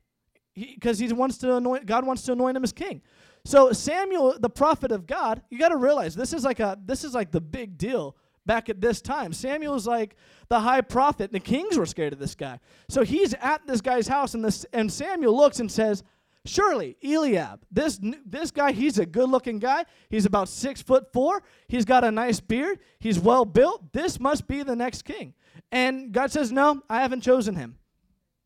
because 0.55 0.99
he, 0.99 1.07
he 1.07 1.13
wants 1.15 1.39
to 1.39 1.57
anoint 1.57 1.87
God 1.87 2.05
wants 2.05 2.21
to 2.25 2.33
anoint 2.33 2.55
him 2.55 2.63
as 2.63 2.75
king. 2.75 3.01
So 3.47 3.73
Samuel, 3.73 4.37
the 4.39 4.51
prophet 4.51 4.93
of 4.93 5.07
God, 5.07 5.41
you 5.49 5.59
got 5.59 5.71
to 5.71 5.79
realize 5.79 6.15
this 6.15 6.35
is 6.35 6.45
like 6.45 6.61
a 6.61 6.79
this 6.85 7.03
is 7.03 7.15
like 7.15 7.31
the 7.31 7.41
big 7.41 7.79
deal 7.79 8.15
back 8.45 8.69
at 8.69 8.83
this 8.83 9.01
time. 9.01 9.33
Samuel's 9.33 9.87
like 9.87 10.17
the 10.51 10.61
high 10.61 10.83
prophet. 10.83 11.33
The 11.33 11.41
kings 11.41 11.79
were 11.79 11.87
scared 11.87 12.13
of 12.13 12.19
this 12.19 12.35
guy. 12.35 12.61
So 12.91 13.05
he's 13.05 13.33
at 13.41 13.67
this 13.67 13.81
guy's 13.81 14.07
house, 14.07 14.35
and 14.35 14.45
this 14.45 14.67
and 14.75 14.93
Samuel 14.93 15.35
looks 15.35 15.61
and 15.61 15.73
says, 15.73 16.05
Surely, 16.45 16.97
Eliab, 17.05 17.65
this, 17.71 18.01
this 18.27 18.51
guy, 18.51 18.73
he's 18.73 18.99
a 18.99 19.07
good 19.07 19.29
looking 19.29 19.61
guy. 19.61 19.85
He's 20.11 20.27
about 20.27 20.49
six 20.49 20.83
foot 20.83 21.13
four. 21.13 21.43
He's 21.69 21.85
got 21.85 22.03
a 22.03 22.11
nice 22.11 22.41
beard. 22.41 22.81
He's 22.99 23.19
well 23.19 23.45
built. 23.45 23.93
This 23.93 24.19
must 24.19 24.49
be 24.49 24.63
the 24.63 24.75
next 24.75 25.03
king. 25.03 25.35
And 25.71 26.13
God 26.13 26.33
says, 26.33 26.51
No, 26.51 26.83
I 26.91 27.01
haven't 27.01 27.21
chosen 27.21 27.55
him. 27.55 27.77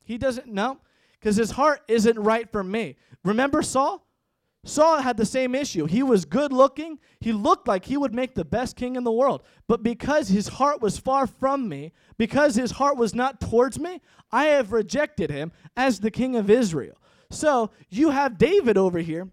He 0.05 0.19
doesn't, 0.19 0.47
know 0.47 0.79
because 1.27 1.37
his 1.37 1.51
heart 1.51 1.83
isn't 1.89 2.19
right 2.19 2.51
for 2.53 2.63
me. 2.63 2.97
Remember 3.25 3.61
Saul? 3.61 4.07
Saul 4.65 4.99
had 4.99 5.17
the 5.17 5.27
same 5.27 5.55
issue. 5.55 5.87
He 5.87 6.03
was 6.03 6.25
good 6.25 6.53
looking. 6.53 6.99
He 7.19 7.33
looked 7.33 7.67
like 7.67 7.85
he 7.85 7.97
would 7.97 8.15
make 8.15 8.35
the 8.35 8.45
best 8.45 8.77
king 8.77 8.97
in 8.97 9.05
the 9.05 9.13
world. 9.13 9.43
But 9.67 9.83
because 9.83 10.29
his 10.29 10.47
heart 10.47 10.81
was 10.81 10.99
far 10.99 11.27
from 11.27 11.69
me, 11.69 11.93
because 12.17 12.55
his 12.55 12.73
heart 12.73 12.97
was 12.97 13.15
not 13.15 13.41
towards 13.41 13.79
me, 13.79 14.01
I 14.31 14.45
have 14.45 14.73
rejected 14.73 15.31
him 15.31 15.53
as 15.77 15.99
the 15.99 16.11
king 16.11 16.37
of 16.37 16.51
Israel. 16.51 16.97
So 17.31 17.71
you 17.89 18.11
have 18.11 18.39
David 18.39 18.77
over 18.79 18.99
here 18.99 19.29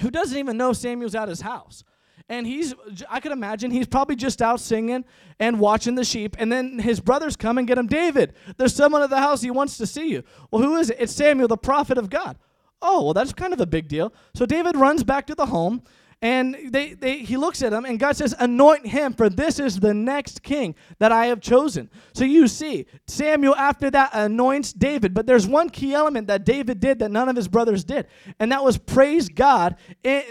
who 0.00 0.10
doesn't 0.10 0.36
even 0.36 0.56
know 0.56 0.72
Samuel's 0.72 1.14
at 1.14 1.28
his 1.28 1.40
house. 1.40 1.84
And 2.28 2.46
he's, 2.46 2.74
I 3.10 3.20
could 3.20 3.32
imagine, 3.32 3.70
he's 3.70 3.86
probably 3.86 4.16
just 4.16 4.40
out 4.40 4.60
singing 4.60 5.04
and 5.38 5.58
watching 5.60 5.96
the 5.96 6.04
sheep. 6.04 6.36
And 6.38 6.50
then 6.50 6.78
his 6.78 7.00
brothers 7.00 7.36
come 7.36 7.58
and 7.58 7.66
get 7.66 7.78
him. 7.78 7.86
David, 7.86 8.34
there's 8.56 8.74
someone 8.74 9.02
at 9.02 9.10
the 9.10 9.18
house. 9.18 9.42
He 9.42 9.50
wants 9.50 9.76
to 9.78 9.86
see 9.86 10.08
you. 10.08 10.22
Well, 10.50 10.62
who 10.62 10.76
is 10.76 10.90
it? 10.90 10.96
It's 10.98 11.12
Samuel, 11.12 11.48
the 11.48 11.56
prophet 11.56 11.98
of 11.98 12.08
God. 12.08 12.38
Oh, 12.80 13.04
well, 13.04 13.14
that's 13.14 13.32
kind 13.32 13.52
of 13.52 13.60
a 13.60 13.66
big 13.66 13.88
deal. 13.88 14.12
So 14.34 14.46
David 14.46 14.76
runs 14.76 15.04
back 15.04 15.26
to 15.26 15.34
the 15.34 15.46
home 15.46 15.82
and 16.22 16.56
they, 16.70 16.94
they, 16.94 17.18
he 17.18 17.36
looks 17.36 17.62
at 17.62 17.72
him, 17.72 17.84
and 17.84 17.98
God 17.98 18.16
says, 18.16 18.32
Anoint 18.38 18.86
him, 18.86 19.12
for 19.12 19.28
this 19.28 19.58
is 19.58 19.80
the 19.80 19.92
next 19.92 20.44
king 20.44 20.76
that 21.00 21.10
I 21.10 21.26
have 21.26 21.40
chosen. 21.40 21.90
So 22.14 22.24
you 22.24 22.46
see, 22.46 22.86
Samuel 23.08 23.56
after 23.56 23.90
that 23.90 24.10
anoints 24.12 24.72
David. 24.72 25.14
But 25.14 25.26
there's 25.26 25.48
one 25.48 25.68
key 25.68 25.94
element 25.94 26.28
that 26.28 26.44
David 26.44 26.78
did 26.78 27.00
that 27.00 27.10
none 27.10 27.28
of 27.28 27.34
his 27.34 27.48
brothers 27.48 27.82
did, 27.82 28.06
and 28.38 28.52
that 28.52 28.62
was 28.62 28.78
praise 28.78 29.28
God 29.28 29.76
in, 30.04 30.22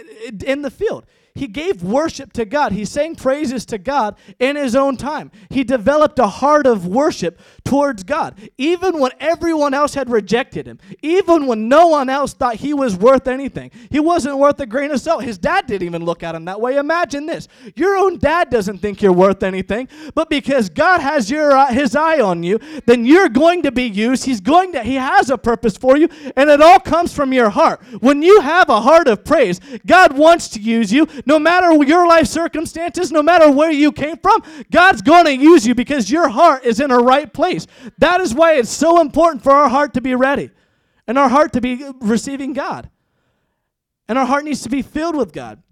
in 0.44 0.62
the 0.62 0.70
field. 0.70 1.04
He 1.34 1.46
gave 1.46 1.82
worship 1.82 2.32
to 2.34 2.44
God. 2.44 2.72
He 2.72 2.84
sang 2.84 3.14
praises 3.14 3.64
to 3.66 3.78
God 3.78 4.16
in 4.38 4.56
his 4.56 4.76
own 4.76 4.96
time. 4.96 5.30
He 5.48 5.64
developed 5.64 6.18
a 6.18 6.26
heart 6.26 6.66
of 6.66 6.86
worship 6.86 7.40
towards 7.64 8.02
God, 8.02 8.36
even 8.58 8.98
when 8.98 9.12
everyone 9.18 9.72
else 9.72 9.94
had 9.94 10.10
rejected 10.10 10.66
him, 10.66 10.78
even 11.00 11.46
when 11.46 11.68
no 11.68 11.86
one 11.86 12.10
else 12.10 12.34
thought 12.34 12.56
he 12.56 12.74
was 12.74 12.96
worth 12.96 13.28
anything. 13.28 13.70
He 13.90 13.98
wasn't 14.00 14.38
worth 14.38 14.60
a 14.60 14.66
grain 14.66 14.90
of 14.90 15.00
salt. 15.00 15.24
His 15.24 15.38
dad 15.38 15.66
didn't 15.66 15.86
even 15.86 16.04
look 16.04 16.22
at 16.22 16.34
him 16.34 16.44
that 16.44 16.60
way. 16.60 16.76
Imagine 16.76 17.26
this 17.26 17.48
your 17.76 17.96
own 17.96 18.18
dad 18.18 18.50
doesn't 18.50 18.78
think 18.78 19.00
you're 19.00 19.12
worth 19.12 19.42
anything, 19.42 19.88
but 20.14 20.28
because 20.28 20.68
God 20.68 21.00
has 21.00 21.30
your, 21.30 21.52
uh, 21.52 21.72
his 21.72 21.96
eye 21.96 22.20
on 22.20 22.42
you, 22.42 22.58
then 22.86 23.04
you're 23.04 23.28
going 23.28 23.62
to 23.62 23.72
be 23.72 23.84
used. 23.84 24.24
He's 24.24 24.40
going 24.40 24.72
to, 24.72 24.82
he 24.82 24.96
has 24.96 25.30
a 25.30 25.38
purpose 25.38 25.76
for 25.76 25.96
you, 25.96 26.08
and 26.36 26.50
it 26.50 26.60
all 26.60 26.80
comes 26.80 27.14
from 27.14 27.32
your 27.32 27.50
heart. 27.50 27.82
When 28.00 28.22
you 28.22 28.40
have 28.40 28.68
a 28.68 28.80
heart 28.80 29.08
of 29.08 29.24
praise, 29.24 29.60
God 29.86 30.16
wants 30.16 30.48
to 30.50 30.60
use 30.60 30.92
you 30.92 31.06
no 31.26 31.38
matter 31.38 31.72
your 31.84 32.06
life 32.06 32.26
circumstances, 32.26 33.12
no 33.12 33.22
matter 33.22 33.50
where 33.50 33.70
you 33.70 33.92
came 33.92 34.16
from, 34.16 34.42
God's 34.70 35.02
going 35.02 35.24
to 35.26 35.34
use 35.34 35.66
you 35.66 35.74
because 35.74 36.10
your 36.10 36.28
heart 36.28 36.64
is 36.64 36.80
in 36.80 36.90
a 36.90 36.98
right 36.98 37.32
place. 37.32 37.66
That 37.98 38.20
is 38.20 38.34
why 38.34 38.54
it's 38.54 38.70
so 38.70 39.00
important 39.00 39.42
for 39.42 39.52
our 39.52 39.68
heart 39.68 39.94
to 39.94 40.00
be 40.00 40.14
ready 40.14 40.50
and 41.06 41.18
our 41.18 41.28
heart 41.28 41.52
to 41.54 41.60
be 41.60 41.84
receiving 42.00 42.52
God. 42.52 42.90
And 44.08 44.18
our 44.18 44.26
heart 44.26 44.44
needs 44.44 44.62
to 44.62 44.68
be 44.68 44.82
filled 44.82 45.16
with 45.16 45.32
God. 45.32 45.62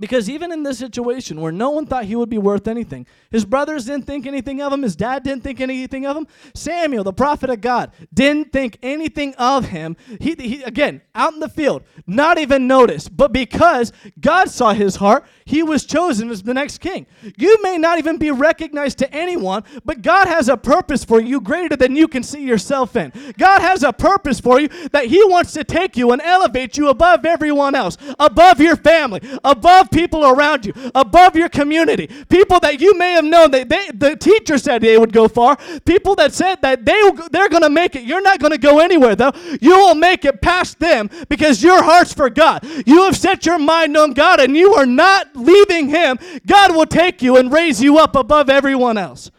Because 0.00 0.30
even 0.30 0.50
in 0.50 0.62
this 0.62 0.78
situation 0.78 1.42
where 1.42 1.52
no 1.52 1.68
one 1.68 1.84
thought 1.84 2.06
he 2.06 2.16
would 2.16 2.30
be 2.30 2.38
worth 2.38 2.66
anything, 2.66 3.06
his 3.30 3.44
brothers 3.44 3.84
didn't 3.84 4.06
think 4.06 4.26
anything 4.26 4.62
of 4.62 4.72
him, 4.72 4.82
his 4.82 4.96
dad 4.96 5.22
didn't 5.22 5.44
think 5.44 5.60
anything 5.60 6.06
of 6.06 6.16
him, 6.16 6.26
Samuel, 6.54 7.04
the 7.04 7.12
prophet 7.12 7.50
of 7.50 7.60
God, 7.60 7.92
didn't 8.12 8.50
think 8.50 8.78
anything 8.82 9.34
of 9.34 9.66
him. 9.66 9.98
He, 10.18 10.34
he 10.38 10.62
again, 10.62 11.02
out 11.14 11.34
in 11.34 11.40
the 11.40 11.50
field, 11.50 11.82
not 12.06 12.38
even 12.38 12.66
noticed, 12.66 13.14
but 13.14 13.30
because 13.30 13.92
God 14.18 14.48
saw 14.48 14.72
his 14.72 14.96
heart, 14.96 15.26
he 15.44 15.62
was 15.62 15.84
chosen 15.84 16.30
as 16.30 16.42
the 16.42 16.54
next 16.54 16.78
king. 16.78 17.06
You 17.36 17.62
may 17.62 17.76
not 17.76 17.98
even 17.98 18.16
be 18.16 18.30
recognized 18.30 18.96
to 18.98 19.14
anyone, 19.14 19.64
but 19.84 20.00
God 20.00 20.28
has 20.28 20.48
a 20.48 20.56
purpose 20.56 21.04
for 21.04 21.20
you 21.20 21.42
greater 21.42 21.76
than 21.76 21.94
you 21.94 22.08
can 22.08 22.22
see 22.22 22.42
yourself 22.42 22.96
in. 22.96 23.12
God 23.36 23.60
has 23.60 23.82
a 23.82 23.92
purpose 23.92 24.40
for 24.40 24.60
you 24.60 24.68
that 24.92 25.06
he 25.06 25.22
wants 25.24 25.52
to 25.52 25.64
take 25.64 25.96
you 25.98 26.12
and 26.12 26.22
elevate 26.22 26.78
you 26.78 26.88
above 26.88 27.26
everyone 27.26 27.74
else, 27.74 27.98
above 28.18 28.60
your 28.60 28.76
family, 28.76 29.20
above 29.44 29.89
people 29.90 30.26
around 30.26 30.66
you, 30.66 30.72
above 30.94 31.36
your 31.36 31.48
community, 31.48 32.06
people 32.28 32.60
that 32.60 32.80
you 32.80 32.96
may 32.96 33.12
have 33.12 33.24
known 33.24 33.50
that 33.50 33.68
they, 33.68 33.88
the 33.92 34.16
teacher 34.16 34.58
said 34.58 34.82
they 34.82 34.98
would 34.98 35.12
go 35.12 35.28
far, 35.28 35.56
people 35.84 36.14
that 36.16 36.32
said 36.32 36.62
that 36.62 36.84
they, 36.84 37.10
they're 37.30 37.48
going 37.48 37.62
to 37.62 37.70
make 37.70 37.96
it. 37.96 38.04
You're 38.04 38.22
not 38.22 38.40
going 38.40 38.52
to 38.52 38.58
go 38.58 38.78
anywhere, 38.80 39.16
though. 39.16 39.32
You 39.60 39.76
will 39.76 39.94
make 39.94 40.24
it 40.24 40.40
past 40.40 40.78
them 40.78 41.10
because 41.28 41.62
your 41.62 41.82
heart's 41.82 42.12
for 42.12 42.30
God. 42.30 42.64
You 42.86 43.04
have 43.04 43.16
set 43.16 43.46
your 43.46 43.58
mind 43.58 43.96
on 43.96 44.12
God 44.12 44.40
and 44.40 44.56
you 44.56 44.74
are 44.74 44.86
not 44.86 45.34
leaving 45.34 45.88
Him. 45.88 46.18
God 46.46 46.74
will 46.74 46.86
take 46.86 47.22
you 47.22 47.36
and 47.36 47.52
raise 47.52 47.82
you 47.82 47.98
up 47.98 48.16
above 48.16 48.50
everyone 48.50 48.98
else. 48.98 49.30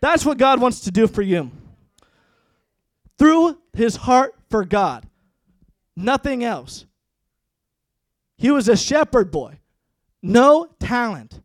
That's 0.00 0.24
what 0.24 0.36
God 0.36 0.60
wants 0.60 0.80
to 0.80 0.90
do 0.90 1.06
for 1.06 1.22
you. 1.22 1.50
Through 3.18 3.58
his 3.72 3.96
heart 3.96 4.34
for 4.50 4.64
God, 4.64 5.06
nothing 5.96 6.44
else. 6.44 6.84
He 8.36 8.50
was 8.50 8.68
a 8.68 8.76
shepherd 8.76 9.30
boy. 9.30 9.60
No 10.24 10.70
talent. 10.80 11.42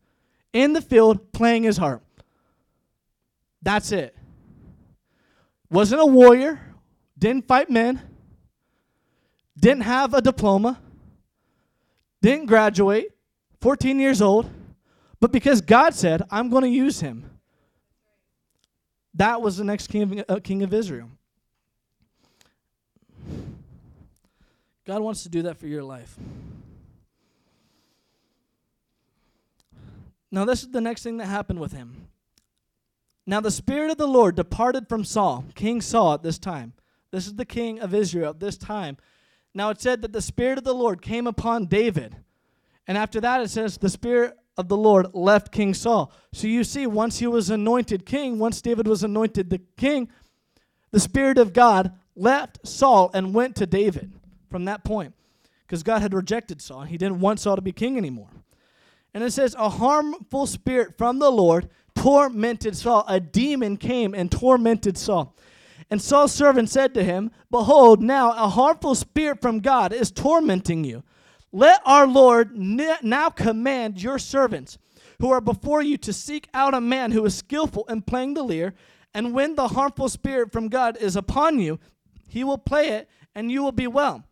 In 0.54 0.72
the 0.72 0.82
field, 0.82 1.34
playing 1.34 1.64
his 1.64 1.76
harp. 1.76 2.02
That's 3.62 3.92
it. 3.92 4.16
Wasn't 5.70 6.02
a 6.02 6.06
warrior, 6.06 6.62
didn't 7.18 7.46
fight 7.46 7.70
men, 7.70 8.02
didn't 9.60 9.82
have 9.82 10.14
a 10.14 10.22
diploma, 10.22 10.80
didn't 12.22 12.46
graduate, 12.46 13.12
14 13.60 14.00
years 14.00 14.22
old, 14.22 14.50
but 15.20 15.34
because 15.34 15.60
God 15.60 15.94
said, 15.94 16.24
I'm 16.32 16.50
going 16.50 16.64
to 16.64 16.70
use 16.70 17.02
him. 17.02 17.30
that 19.14 19.42
was 19.42 19.58
the 19.58 19.66
next 19.66 19.88
king 19.88 20.04
of, 20.04 20.26
uh, 20.30 20.40
king 20.42 20.64
of 20.64 20.74
Israel. 20.74 21.10
God 24.86 25.02
wants 25.02 25.24
to 25.24 25.30
do 25.30 25.42
that 25.42 25.58
for 25.58 25.68
your 25.68 25.84
life. 25.84 26.18
Now, 30.32 30.46
this 30.46 30.62
is 30.62 30.70
the 30.70 30.82
next 30.82 31.04
thing 31.04 31.18
that 31.18 31.26
happened 31.26 31.60
with 31.60 31.72
him. 31.72 32.08
Now, 33.26 33.40
the 33.42 33.52
Spirit 33.52 33.92
of 33.92 33.98
the 33.98 34.08
Lord 34.08 34.36
departed 34.36 34.88
from 34.90 35.04
Saul, 35.04 35.46
King 35.56 35.82
Saul, 35.82 36.14
at 36.14 36.24
this 36.24 36.38
time. 36.38 36.74
This 37.12 37.28
is 37.28 37.36
the 37.36 37.46
king 37.46 37.80
of 37.80 37.94
Israel 37.94 38.32
at 38.32 38.40
this 38.40 38.58
time. 38.58 38.98
Now, 39.54 39.70
it 39.70 39.82
said 39.82 40.02
that 40.02 40.14
the 40.14 40.22
Spirit 40.22 40.58
of 40.58 40.64
the 40.64 40.74
Lord 40.74 41.02
came 41.02 41.28
upon 41.28 41.66
David. 41.66 42.16
And 42.88 42.98
after 42.98 43.20
that, 43.22 43.42
it 43.42 43.50
says 43.50 43.78
the 43.78 43.90
Spirit 43.90 44.36
of 44.58 44.68
the 44.68 44.78
Lord 44.78 45.14
left 45.14 45.52
King 45.52 45.74
Saul. 45.74 46.12
So 46.34 46.48
you 46.48 46.64
see, 46.64 46.86
once 46.86 47.20
he 47.20 47.28
was 47.28 47.50
anointed 47.50 48.06
king, 48.06 48.40
once 48.40 48.62
David 48.62 48.88
was 48.88 49.04
anointed 49.04 49.50
the 49.50 49.62
king, 49.78 50.10
the 50.92 51.00
Spirit 51.00 51.38
of 51.38 51.54
God 51.54 51.94
left 52.16 52.68
Saul 52.68 53.10
and 53.14 53.34
went 53.34 53.56
to 53.56 53.66
David 53.66 54.12
from 54.50 54.66
that 54.66 54.84
point 54.84 55.14
because 55.66 55.84
God 55.84 56.02
had 56.02 56.14
rejected 56.14 56.62
Saul. 56.62 56.82
He 56.82 56.98
didn't 56.98 57.20
want 57.20 57.40
Saul 57.40 57.56
to 57.56 57.62
be 57.62 57.72
king 57.72 57.98
anymore. 57.98 58.30
And 59.14 59.24
it 59.24 59.32
says, 59.32 59.56
A 59.58 59.70
harmful 59.70 60.46
spirit 60.46 60.98
from 60.98 61.20
the 61.20 61.32
Lord 61.32 61.70
tormented 61.96 62.76
Saul. 62.76 63.04
A 63.08 63.20
demon 63.20 63.78
came 63.78 64.14
and 64.14 64.32
tormented 64.32 64.98
Saul. 64.98 65.36
And 65.90 66.02
Saul's 66.02 66.32
servant 66.32 66.70
said 66.70 66.94
to 66.94 67.04
him, 67.04 67.32
Behold, 67.50 68.02
now 68.02 68.32
a 68.32 68.48
harmful 68.48 68.96
spirit 68.96 69.42
from 69.42 69.60
God 69.60 69.92
is 69.92 70.12
tormenting 70.12 70.84
you. 70.84 71.04
Let 71.52 71.82
our 71.84 72.06
Lord 72.06 72.56
now 72.56 73.30
command 73.30 74.02
your 74.02 74.20
servants 74.20 74.78
who 75.20 75.32
are 75.32 75.42
before 75.42 75.82
you 75.82 75.98
to 75.98 76.14
seek 76.14 76.48
out 76.54 76.74
a 76.74 76.82
man 76.82 77.12
who 77.12 77.26
is 77.26 77.36
skillful 77.36 77.86
in 77.90 78.02
playing 78.02 78.36
the 78.36 78.44
lyre, 78.44 78.74
and 79.14 79.34
when 79.34 79.56
the 79.56 79.70
harmful 79.70 80.08
spirit 80.10 80.52
from 80.52 80.70
God 80.70 80.96
is 80.98 81.16
upon 81.16 81.60
you, 81.60 81.80
he 82.28 82.44
will 82.44 82.58
play 82.58 82.90
it, 82.90 83.10
and 83.36 83.52
you 83.52 83.64
will 83.64 83.72
be 83.72 83.88
well. 83.88 84.24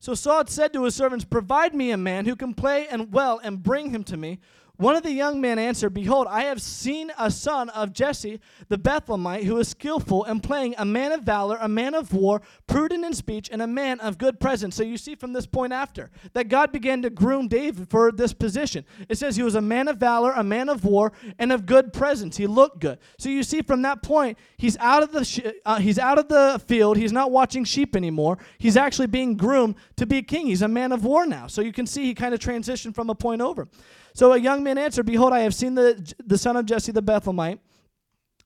So 0.00 0.14
Saul 0.14 0.46
said 0.46 0.72
to 0.72 0.84
his 0.84 0.94
servants, 0.94 1.24
Provide 1.24 1.74
me 1.74 1.90
a 1.90 1.96
man 1.96 2.24
who 2.26 2.36
can 2.36 2.54
play 2.54 2.86
and 2.88 3.12
well, 3.12 3.40
and 3.42 3.62
bring 3.62 3.90
him 3.90 4.04
to 4.04 4.16
me. 4.16 4.38
One 4.78 4.94
of 4.94 5.02
the 5.02 5.10
young 5.10 5.40
men 5.40 5.58
answered, 5.58 5.90
Behold, 5.90 6.28
I 6.30 6.44
have 6.44 6.62
seen 6.62 7.10
a 7.18 7.32
son 7.32 7.68
of 7.70 7.92
Jesse 7.92 8.38
the 8.68 8.78
Bethlehemite, 8.78 9.42
who 9.42 9.58
is 9.58 9.66
skillful 9.66 10.22
in 10.22 10.38
playing, 10.38 10.76
a 10.78 10.84
man 10.84 11.10
of 11.10 11.22
valor, 11.22 11.58
a 11.60 11.66
man 11.66 11.94
of 11.94 12.14
war, 12.14 12.42
prudent 12.68 13.04
in 13.04 13.12
speech, 13.12 13.48
and 13.50 13.60
a 13.60 13.66
man 13.66 13.98
of 13.98 14.18
good 14.18 14.38
presence. 14.38 14.76
So 14.76 14.84
you 14.84 14.96
see 14.96 15.16
from 15.16 15.32
this 15.32 15.46
point 15.46 15.72
after 15.72 16.10
that 16.32 16.48
God 16.48 16.70
began 16.70 17.02
to 17.02 17.10
groom 17.10 17.48
David 17.48 17.90
for 17.90 18.12
this 18.12 18.32
position. 18.32 18.84
It 19.08 19.18
says 19.18 19.34
he 19.34 19.42
was 19.42 19.56
a 19.56 19.60
man 19.60 19.88
of 19.88 19.96
valor, 19.96 20.30
a 20.30 20.44
man 20.44 20.68
of 20.68 20.84
war, 20.84 21.12
and 21.40 21.50
of 21.50 21.66
good 21.66 21.92
presence. 21.92 22.36
He 22.36 22.46
looked 22.46 22.78
good. 22.78 23.00
So 23.18 23.28
you 23.28 23.42
see 23.42 23.62
from 23.62 23.82
that 23.82 24.02
point, 24.04 24.38
he's 24.58 24.76
out 24.78 25.02
of 25.02 25.10
the 25.10 25.24
sh- 25.24 25.40
uh, 25.66 25.80
he's 25.80 25.98
out 25.98 26.18
of 26.20 26.28
the 26.28 26.62
field. 26.68 26.98
He's 26.98 27.12
not 27.12 27.32
watching 27.32 27.64
sheep 27.64 27.96
anymore. 27.96 28.38
He's 28.58 28.76
actually 28.76 29.08
being 29.08 29.36
groomed 29.36 29.74
to 29.96 30.06
be 30.06 30.18
a 30.18 30.22
king. 30.22 30.46
He's 30.46 30.62
a 30.62 30.68
man 30.68 30.92
of 30.92 31.04
war 31.04 31.26
now. 31.26 31.48
So 31.48 31.62
you 31.62 31.72
can 31.72 31.86
see 31.86 32.04
he 32.04 32.14
kind 32.14 32.32
of 32.32 32.38
transitioned 32.38 32.94
from 32.94 33.10
a 33.10 33.14
point 33.16 33.42
over. 33.42 33.66
So 34.18 34.32
a 34.32 34.36
young 34.36 34.64
man 34.64 34.78
answered, 34.78 35.06
Behold, 35.06 35.32
I 35.32 35.38
have 35.40 35.54
seen 35.54 35.76
the, 35.76 36.12
the 36.26 36.36
son 36.36 36.56
of 36.56 36.66
Jesse 36.66 36.90
the 36.90 37.00
Bethlehemite. 37.00 37.60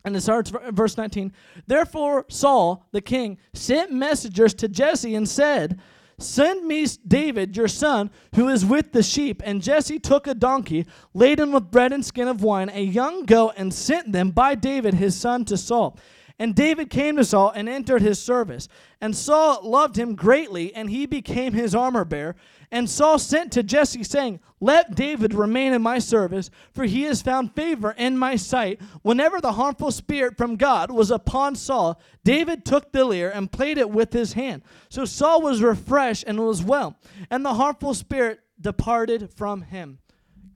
And 0.04 0.14
it 0.14 0.20
starts 0.20 0.52
verse 0.70 0.98
19. 0.98 1.32
Therefore, 1.66 2.26
Saul, 2.28 2.86
the 2.92 3.00
king, 3.00 3.38
sent 3.54 3.90
messengers 3.90 4.52
to 4.52 4.68
Jesse 4.68 5.14
and 5.14 5.26
said, 5.26 5.80
Send 6.18 6.66
me 6.66 6.86
David, 7.08 7.56
your 7.56 7.68
son, 7.68 8.10
who 8.34 8.50
is 8.50 8.66
with 8.66 8.92
the 8.92 9.02
sheep. 9.02 9.40
And 9.46 9.62
Jesse 9.62 9.98
took 9.98 10.26
a 10.26 10.34
donkey 10.34 10.84
laden 11.14 11.52
with 11.52 11.70
bread 11.70 11.94
and 11.94 12.04
skin 12.04 12.28
of 12.28 12.42
wine, 12.42 12.70
a 12.74 12.82
young 12.82 13.24
goat, 13.24 13.54
and 13.56 13.72
sent 13.72 14.12
them 14.12 14.30
by 14.30 14.54
David, 14.54 14.92
his 14.92 15.18
son, 15.18 15.46
to 15.46 15.56
Saul. 15.56 15.96
And 16.42 16.56
David 16.56 16.90
came 16.90 17.18
to 17.18 17.24
Saul 17.24 17.52
and 17.54 17.68
entered 17.68 18.02
his 18.02 18.20
service. 18.20 18.66
And 19.00 19.14
Saul 19.14 19.60
loved 19.62 19.96
him 19.96 20.16
greatly, 20.16 20.74
and 20.74 20.90
he 20.90 21.06
became 21.06 21.52
his 21.52 21.72
armor 21.72 22.04
bearer. 22.04 22.34
And 22.72 22.90
Saul 22.90 23.20
sent 23.20 23.52
to 23.52 23.62
Jesse, 23.62 24.02
saying, 24.02 24.40
Let 24.58 24.96
David 24.96 25.34
remain 25.34 25.72
in 25.72 25.82
my 25.82 26.00
service, 26.00 26.50
for 26.72 26.82
he 26.82 27.02
has 27.02 27.22
found 27.22 27.54
favor 27.54 27.92
in 27.96 28.18
my 28.18 28.34
sight. 28.34 28.80
Whenever 29.02 29.40
the 29.40 29.52
harmful 29.52 29.92
spirit 29.92 30.36
from 30.36 30.56
God 30.56 30.90
was 30.90 31.12
upon 31.12 31.54
Saul, 31.54 32.00
David 32.24 32.64
took 32.64 32.90
the 32.90 33.04
lyre 33.04 33.30
and 33.30 33.52
played 33.52 33.78
it 33.78 33.90
with 33.90 34.12
his 34.12 34.32
hand. 34.32 34.62
So 34.88 35.04
Saul 35.04 35.42
was 35.42 35.62
refreshed 35.62 36.24
and 36.26 36.40
was 36.40 36.60
well, 36.60 36.96
and 37.30 37.44
the 37.44 37.54
harmful 37.54 37.94
spirit 37.94 38.40
departed 38.60 39.30
from 39.32 39.62
him. 39.62 40.00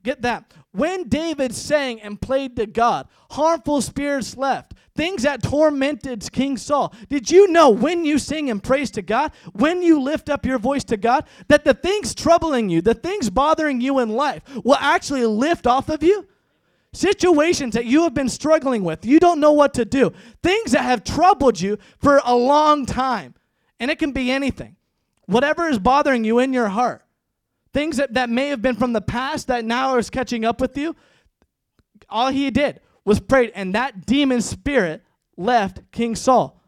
Get 0.07 0.21
that. 0.21 0.53
When 0.71 1.09
David 1.09 1.53
sang 1.53 1.99
and 1.99 2.21
played 2.21 2.55
to 2.55 2.65
God, 2.65 3.09
harmful 3.31 3.81
spirits 3.81 4.37
left 4.37 4.73
things 4.95 5.23
that 5.23 5.43
tormented 5.43 6.31
King 6.31 6.55
Saul. 6.55 6.95
Did 7.09 7.29
you 7.29 7.49
know 7.51 7.69
when 7.69 8.05
you 8.05 8.17
sing 8.17 8.49
and 8.49 8.63
praise 8.63 8.89
to 8.91 9.01
God, 9.01 9.33
when 9.51 9.81
you 9.81 10.01
lift 10.01 10.29
up 10.29 10.45
your 10.45 10.59
voice 10.59 10.85
to 10.85 10.95
God, 10.95 11.27
that 11.49 11.65
the 11.65 11.73
things 11.73 12.15
troubling 12.15 12.69
you, 12.69 12.81
the 12.81 12.93
things 12.93 13.29
bothering 13.29 13.81
you 13.81 13.99
in 13.99 14.07
life 14.07 14.43
will 14.63 14.77
actually 14.79 15.25
lift 15.25 15.67
off 15.67 15.89
of 15.89 16.01
you? 16.01 16.25
Situations 16.93 17.73
that 17.73 17.85
you 17.85 18.03
have 18.03 18.13
been 18.13 18.29
struggling 18.29 18.85
with, 18.85 19.05
you 19.05 19.19
don't 19.19 19.41
know 19.41 19.51
what 19.51 19.73
to 19.73 19.83
do, 19.83 20.13
things 20.41 20.71
that 20.71 20.83
have 20.83 21.03
troubled 21.03 21.59
you 21.59 21.77
for 21.99 22.21
a 22.23 22.33
long 22.33 22.85
time. 22.85 23.35
And 23.77 23.91
it 23.91 23.99
can 23.99 24.13
be 24.13 24.31
anything. 24.31 24.77
Whatever 25.25 25.67
is 25.67 25.79
bothering 25.79 26.23
you 26.23 26.39
in 26.39 26.53
your 26.53 26.69
heart, 26.69 27.03
things 27.77 27.97
that, 27.97 28.15
that 28.15 28.27
may 28.27 28.47
have 28.47 28.59
been 28.59 28.75
from 28.75 28.93
the 28.93 29.01
past 29.01 29.45
that 29.49 29.63
now 29.63 29.97
is 29.97 30.09
catching 30.09 30.43
up 30.43 30.59
with 30.59 30.75
you, 30.75 30.95
all 32.09 32.29
he 32.29 32.49
did 32.49 32.81
was 33.05 33.19
prayed, 33.19 33.51
and 33.53 33.75
that 33.75 34.03
demon 34.07 34.41
spirit 34.41 35.03
left 35.37 35.81
King 35.91 36.15
Saul. 36.15 36.59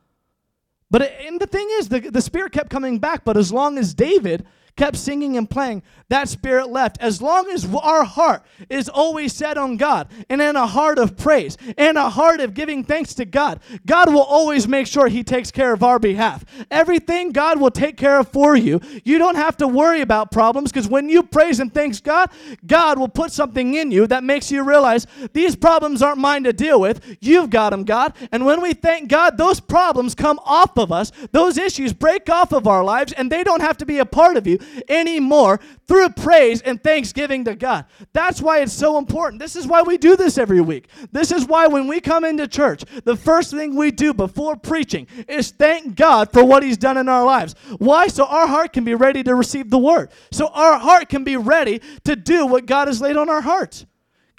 But 0.92 1.02
and 1.02 1.42
the 1.42 1.48
thing 1.48 1.68
is, 1.80 1.90
the, 1.90 2.00
the 2.00 2.22
spirit 2.22 2.52
kept 2.52 2.70
coming 2.70 3.00
back, 3.00 3.26
but 3.26 3.38
as 3.38 3.52
long 3.52 3.80
as 3.80 3.96
David 3.96 4.46
kept 4.80 4.96
singing 4.96 5.36
and 5.36 5.50
playing, 5.50 5.84
that 6.08 6.30
spirit 6.30 6.70
left. 6.70 6.98
As 7.02 7.22
long 7.22 7.50
as 7.52 7.68
our 7.76 8.06
heart 8.06 8.44
is 8.70 8.88
always 8.88 9.34
set 9.34 9.58
on 9.58 9.76
God 9.76 10.10
and 10.30 10.42
in 10.42 10.56
a 10.56 10.66
heart 10.66 10.98
of 10.98 11.18
praise 11.18 11.58
and 11.78 11.98
a 11.98 12.10
heart 12.10 12.40
of 12.40 12.54
giving 12.54 12.86
thanks 12.86 13.14
to 13.16 13.26
God, 13.26 13.60
God 13.86 14.12
will 14.12 14.24
always 14.24 14.70
make 14.70 14.88
sure 14.88 15.10
He 15.10 15.22
takes 15.22 15.52
care 15.52 15.74
of 15.74 15.84
our 15.84 16.00
behalf. 16.00 16.46
Everything 16.72 17.32
God 17.32 17.60
will 17.60 17.72
take 17.72 17.98
care 17.98 18.20
of 18.20 18.30
for 18.30 18.56
you. 18.56 18.80
You 19.04 19.18
don't 19.18 19.36
have 19.36 19.58
to 19.58 19.68
worry 19.68 20.00
about 20.00 20.32
problems 20.32 20.72
because 20.72 20.88
when 20.88 21.10
you 21.10 21.24
praise 21.24 21.60
and 21.60 21.74
thanks 21.74 22.00
God, 22.00 22.32
God 22.66 22.98
will 22.98 23.10
put 23.10 23.34
something 23.34 23.74
in 23.74 23.92
you 23.92 24.08
that 24.08 24.24
makes 24.24 24.50
you 24.50 24.64
realize 24.64 25.06
these 25.34 25.58
problems 25.58 26.02
aren't 26.02 26.20
mine 26.20 26.46
to 26.46 26.54
deal 26.54 26.80
with. 26.80 27.18
You've 27.20 27.50
got 27.50 27.72
them, 27.72 27.84
God. 27.84 28.14
And 28.32 28.46
when 28.46 28.62
we 28.62 28.74
thank 28.74 29.10
God, 29.10 29.38
those 29.38 29.60
problems 29.60 30.16
come 30.16 30.40
off 30.46 30.78
of 30.78 30.94
us, 30.94 31.12
those 31.34 31.58
issues 31.58 31.92
break 31.92 32.30
off 32.30 32.54
of 32.54 32.66
our 32.66 32.84
lives, 32.86 33.12
and 33.12 33.30
they 33.30 33.44
don't 33.44 33.62
have 33.62 33.78
to 33.80 33.86
be 33.86 34.00
a 34.00 34.06
part 34.06 34.38
of 34.38 34.48
you 34.48 34.58
anymore 34.88 35.60
through 35.88 36.10
praise 36.10 36.62
and 36.62 36.82
thanksgiving 36.84 37.46
to 37.46 37.56
God. 37.56 37.86
That's 38.14 38.42
why 38.42 38.60
it's 38.60 38.74
so 38.74 38.98
important. 38.98 39.40
This 39.40 39.56
is 39.56 39.68
why 39.68 39.82
we 39.82 39.98
do 39.98 40.16
this 40.16 40.38
every 40.38 40.62
week. 40.62 40.90
This 41.12 41.32
is 41.32 41.46
why 41.46 41.68
when 41.68 41.88
we 41.88 42.00
come 42.00 42.26
into 42.26 42.48
church, 42.48 42.84
the 43.04 43.16
first 43.16 43.52
thing 43.52 43.76
we 43.76 43.92
do 43.92 44.14
before 44.14 44.56
preaching 44.56 45.08
is 45.28 45.52
thank 45.52 45.96
God 45.96 46.32
for 46.32 46.44
what 46.44 46.64
He's 46.64 46.78
done 46.78 46.98
in 46.98 47.10
our 47.10 47.26
lives. 47.26 47.56
Why? 47.78 48.08
So 48.08 48.26
our 48.26 48.48
heart 48.48 48.74
can 48.74 48.84
be 48.84 48.96
ready 48.96 49.24
to 49.24 49.36
receive 49.36 49.70
the 49.70 49.80
word. 49.80 50.12
So 50.32 50.48
our 50.48 50.78
heart 50.80 51.10
can 51.10 51.24
be 51.24 51.38
ready 51.38 51.82
to 52.04 52.16
do 52.16 52.46
what 52.46 52.66
God 52.66 52.88
has 52.88 53.02
laid 53.02 53.18
on 53.18 53.30
our 53.30 53.42
hearts. 53.42 53.86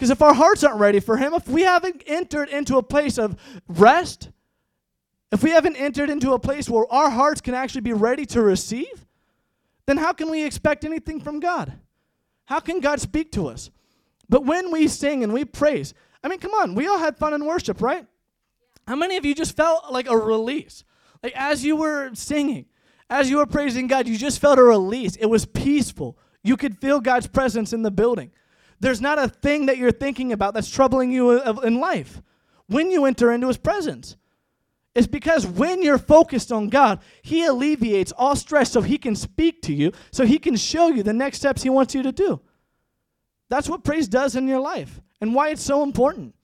Because 0.00 0.10
if 0.10 0.22
our 0.22 0.32
hearts 0.32 0.64
aren't 0.64 0.80
ready 0.80 0.98
for 0.98 1.18
Him, 1.18 1.34
if 1.34 1.46
we 1.46 1.62
haven't 1.62 2.02
entered 2.06 2.48
into 2.48 2.78
a 2.78 2.82
place 2.82 3.18
of 3.18 3.36
rest, 3.68 4.30
if 5.30 5.42
we 5.42 5.50
haven't 5.50 5.76
entered 5.76 6.10
into 6.10 6.32
a 6.32 6.38
place 6.38 6.68
where 6.68 6.90
our 6.90 7.10
hearts 7.10 7.40
can 7.40 7.54
actually 7.54 7.82
be 7.82 7.92
ready 7.92 8.24
to 8.26 8.42
receive, 8.42 9.06
then 9.90 9.96
how 9.96 10.12
can 10.12 10.30
we 10.30 10.44
expect 10.44 10.84
anything 10.84 11.20
from 11.20 11.40
God? 11.40 11.72
How 12.44 12.60
can 12.60 12.78
God 12.78 13.00
speak 13.00 13.32
to 13.32 13.48
us? 13.48 13.70
But 14.28 14.46
when 14.46 14.70
we 14.70 14.86
sing 14.86 15.24
and 15.24 15.32
we 15.32 15.44
praise, 15.44 15.94
I 16.22 16.28
mean, 16.28 16.38
come 16.38 16.52
on, 16.52 16.76
we 16.76 16.86
all 16.86 17.00
had 17.00 17.16
fun 17.16 17.34
in 17.34 17.44
worship, 17.44 17.82
right? 17.82 18.06
How 18.86 18.94
many 18.94 19.16
of 19.16 19.24
you 19.24 19.34
just 19.34 19.56
felt 19.56 19.90
like 19.90 20.08
a 20.08 20.16
release? 20.16 20.84
Like 21.24 21.32
as 21.34 21.64
you 21.64 21.74
were 21.74 22.14
singing, 22.14 22.66
as 23.08 23.28
you 23.28 23.38
were 23.38 23.46
praising 23.46 23.88
God, 23.88 24.06
you 24.06 24.16
just 24.16 24.40
felt 24.40 24.60
a 24.60 24.62
release. 24.62 25.16
It 25.16 25.26
was 25.26 25.44
peaceful. 25.44 26.16
You 26.44 26.56
could 26.56 26.78
feel 26.78 27.00
God's 27.00 27.26
presence 27.26 27.72
in 27.72 27.82
the 27.82 27.90
building. 27.90 28.30
There's 28.78 29.00
not 29.00 29.18
a 29.18 29.26
thing 29.26 29.66
that 29.66 29.76
you're 29.76 29.90
thinking 29.90 30.30
about 30.30 30.54
that's 30.54 30.70
troubling 30.70 31.10
you 31.10 31.42
in 31.62 31.80
life 31.80 32.22
when 32.68 32.92
you 32.92 33.06
enter 33.06 33.32
into 33.32 33.48
His 33.48 33.58
presence. 33.58 34.16
It's 34.94 35.06
because 35.06 35.46
when 35.46 35.82
you're 35.82 35.98
focused 35.98 36.50
on 36.50 36.68
God, 36.68 37.00
He 37.22 37.44
alleviates 37.44 38.12
all 38.12 38.34
stress 38.34 38.72
so 38.72 38.82
He 38.82 38.98
can 38.98 39.14
speak 39.14 39.62
to 39.62 39.72
you, 39.72 39.92
so 40.10 40.26
He 40.26 40.38
can 40.38 40.56
show 40.56 40.88
you 40.88 41.02
the 41.02 41.12
next 41.12 41.38
steps 41.38 41.62
He 41.62 41.70
wants 41.70 41.94
you 41.94 42.02
to 42.02 42.12
do. 42.12 42.40
That's 43.48 43.68
what 43.68 43.84
praise 43.84 44.08
does 44.08 44.36
in 44.36 44.48
your 44.48 44.60
life 44.60 45.00
and 45.20 45.34
why 45.34 45.50
it's 45.50 45.62
so 45.62 45.82
important. 45.82 46.34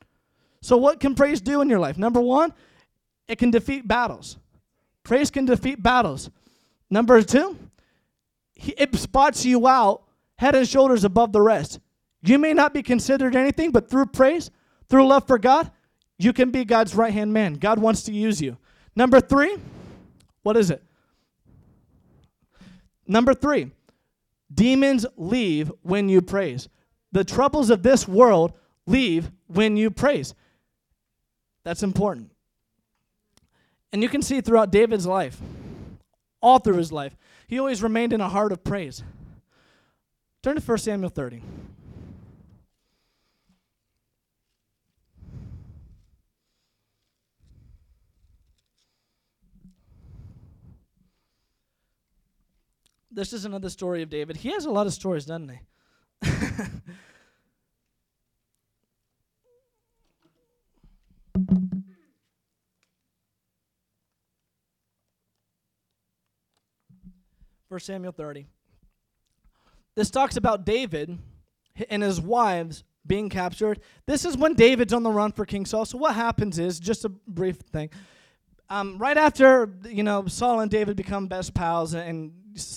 So, 0.60 0.76
what 0.76 1.00
can 1.00 1.14
praise 1.14 1.40
do 1.40 1.60
in 1.60 1.68
your 1.68 1.78
life? 1.78 1.98
Number 1.98 2.20
one, 2.20 2.52
it 3.28 3.38
can 3.38 3.50
defeat 3.50 3.86
battles. 3.86 4.38
Praise 5.02 5.30
can 5.30 5.44
defeat 5.44 5.82
battles. 5.82 6.30
Number 6.90 7.22
two, 7.22 7.56
it 8.56 8.94
spots 8.96 9.44
you 9.44 9.66
out 9.68 10.02
head 10.36 10.54
and 10.54 10.68
shoulders 10.68 11.04
above 11.04 11.32
the 11.32 11.40
rest. 11.40 11.80
You 12.22 12.38
may 12.38 12.52
not 12.52 12.74
be 12.74 12.82
considered 12.82 13.36
anything, 13.36 13.70
but 13.70 13.88
through 13.88 14.06
praise, 14.06 14.50
through 14.88 15.06
love 15.06 15.26
for 15.26 15.38
God, 15.38 15.70
you 16.18 16.32
can 16.32 16.50
be 16.50 16.64
God's 16.64 16.94
right 16.94 17.12
hand 17.12 17.32
man. 17.32 17.54
God 17.54 17.78
wants 17.78 18.02
to 18.04 18.12
use 18.12 18.40
you. 18.40 18.56
Number 18.94 19.20
three, 19.20 19.56
what 20.42 20.56
is 20.56 20.70
it? 20.70 20.82
Number 23.06 23.34
three, 23.34 23.70
demons 24.52 25.06
leave 25.16 25.70
when 25.82 26.08
you 26.08 26.22
praise. 26.22 26.68
The 27.12 27.24
troubles 27.24 27.70
of 27.70 27.82
this 27.82 28.08
world 28.08 28.52
leave 28.86 29.30
when 29.46 29.76
you 29.76 29.90
praise. 29.90 30.34
That's 31.64 31.82
important. 31.82 32.30
And 33.92 34.02
you 34.02 34.08
can 34.08 34.22
see 34.22 34.40
throughout 34.40 34.70
David's 34.70 35.06
life, 35.06 35.38
all 36.40 36.58
through 36.58 36.76
his 36.76 36.92
life, 36.92 37.16
he 37.46 37.58
always 37.58 37.82
remained 37.82 38.12
in 38.12 38.20
a 38.20 38.28
heart 38.28 38.52
of 38.52 38.64
praise. 38.64 39.02
Turn 40.42 40.56
to 40.56 40.62
1 40.62 40.78
Samuel 40.78 41.10
30. 41.10 41.42
This 53.16 53.32
is 53.32 53.44
another 53.46 53.70
story 53.70 54.02
of 54.02 54.10
David. 54.10 54.36
He 54.36 54.50
has 54.50 54.66
a 54.66 54.70
lot 54.70 54.86
of 54.86 54.92
stories, 54.92 55.24
doesn't 55.24 55.48
he? 55.48 55.58
First 67.70 67.86
Samuel 67.86 68.12
30. 68.12 68.46
This 69.94 70.10
talks 70.10 70.36
about 70.36 70.66
David 70.66 71.16
and 71.88 72.02
his 72.02 72.20
wives 72.20 72.84
being 73.06 73.30
captured. 73.30 73.80
This 74.04 74.26
is 74.26 74.36
when 74.36 74.52
David's 74.52 74.92
on 74.92 75.02
the 75.02 75.10
run 75.10 75.32
for 75.32 75.46
King 75.46 75.64
Saul. 75.64 75.86
So 75.86 75.96
what 75.96 76.14
happens 76.14 76.58
is 76.58 76.78
just 76.78 77.06
a 77.06 77.08
brief 77.08 77.56
thing. 77.56 77.88
Um, 78.68 78.98
right 78.98 79.16
after 79.16 79.72
you 79.88 80.02
know 80.02 80.26
Saul 80.26 80.60
and 80.60 80.70
David 80.70 80.98
become 80.98 81.28
best 81.28 81.54
pals, 81.54 81.94
and 81.94 82.32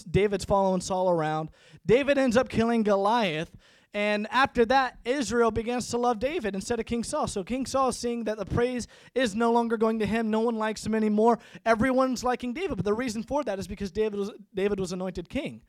David's 0.09 0.45
following 0.45 0.81
Saul 0.81 1.09
around, 1.09 1.49
David 1.85 2.17
ends 2.17 2.37
up 2.37 2.49
killing 2.49 2.83
Goliath. 2.83 3.51
And 3.91 4.27
after 4.29 4.65
that, 4.65 4.99
Israel 5.03 5.49
begins 5.49 5.89
to 5.89 5.97
love 5.97 6.19
David 6.19 6.53
instead 6.53 6.79
of 6.79 6.85
King 6.85 7.03
Saul. 7.03 7.25
So 7.25 7.43
King 7.43 7.65
Saul 7.65 7.89
is 7.89 7.97
seeing 7.97 8.25
that 8.25 8.37
the 8.37 8.45
praise 8.45 8.87
is 9.15 9.33
no 9.33 9.51
longer 9.51 9.77
going 9.77 9.97
to 9.97 10.05
him. 10.05 10.29
No 10.29 10.41
one 10.41 10.57
likes 10.57 10.85
him 10.85 10.93
anymore. 10.93 11.39
Everyone's 11.65 12.23
liking 12.23 12.53
David. 12.53 12.77
But 12.77 12.85
the 12.85 12.93
reason 12.93 13.23
for 13.23 13.43
that 13.45 13.57
is 13.57 13.67
because 13.67 13.91
David 13.91 14.19
was, 14.19 14.31
David 14.53 14.79
was 14.79 14.91
anointed 14.91 15.27
king. 15.27 15.61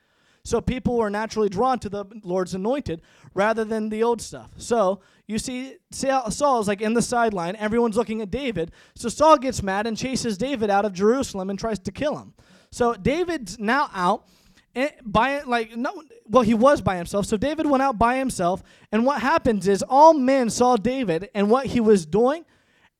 So 0.44 0.60
people 0.60 0.96
were 0.96 1.10
naturally 1.10 1.48
drawn 1.48 1.78
to 1.80 1.88
the 1.88 2.04
Lord's 2.22 2.54
anointed 2.54 3.02
rather 3.34 3.64
than 3.64 3.88
the 3.88 4.02
old 4.02 4.20
stuff. 4.20 4.50
So 4.56 5.00
you 5.26 5.38
see, 5.38 5.76
Saul's 5.90 6.68
like 6.68 6.80
in 6.80 6.94
the 6.94 7.02
sideline. 7.02 7.56
Everyone's 7.56 7.96
looking 7.96 8.20
at 8.20 8.30
David. 8.30 8.72
So 8.94 9.08
Saul 9.08 9.36
gets 9.38 9.62
mad 9.62 9.86
and 9.86 9.96
chases 9.96 10.38
David 10.38 10.70
out 10.70 10.84
of 10.84 10.92
Jerusalem 10.92 11.50
and 11.50 11.58
tries 11.58 11.78
to 11.80 11.92
kill 11.92 12.18
him. 12.18 12.34
So 12.72 12.94
David's 12.94 13.58
now 13.58 13.90
out 13.92 14.26
and 14.74 14.90
by 15.04 15.40
like 15.42 15.76
no 15.76 16.02
well 16.28 16.42
he 16.42 16.54
was 16.54 16.80
by 16.80 16.96
himself. 16.96 17.26
So 17.26 17.36
david 17.36 17.66
went 17.66 17.82
out 17.82 17.98
by 17.98 18.16
himself 18.16 18.62
and 18.92 19.04
what 19.04 19.20
happens 19.20 19.66
is 19.66 19.82
all 19.88 20.14
men 20.14 20.50
saw 20.50 20.76
david 20.76 21.28
and 21.34 21.50
what 21.50 21.66
he 21.66 21.80
was 21.80 22.06
doing 22.06 22.44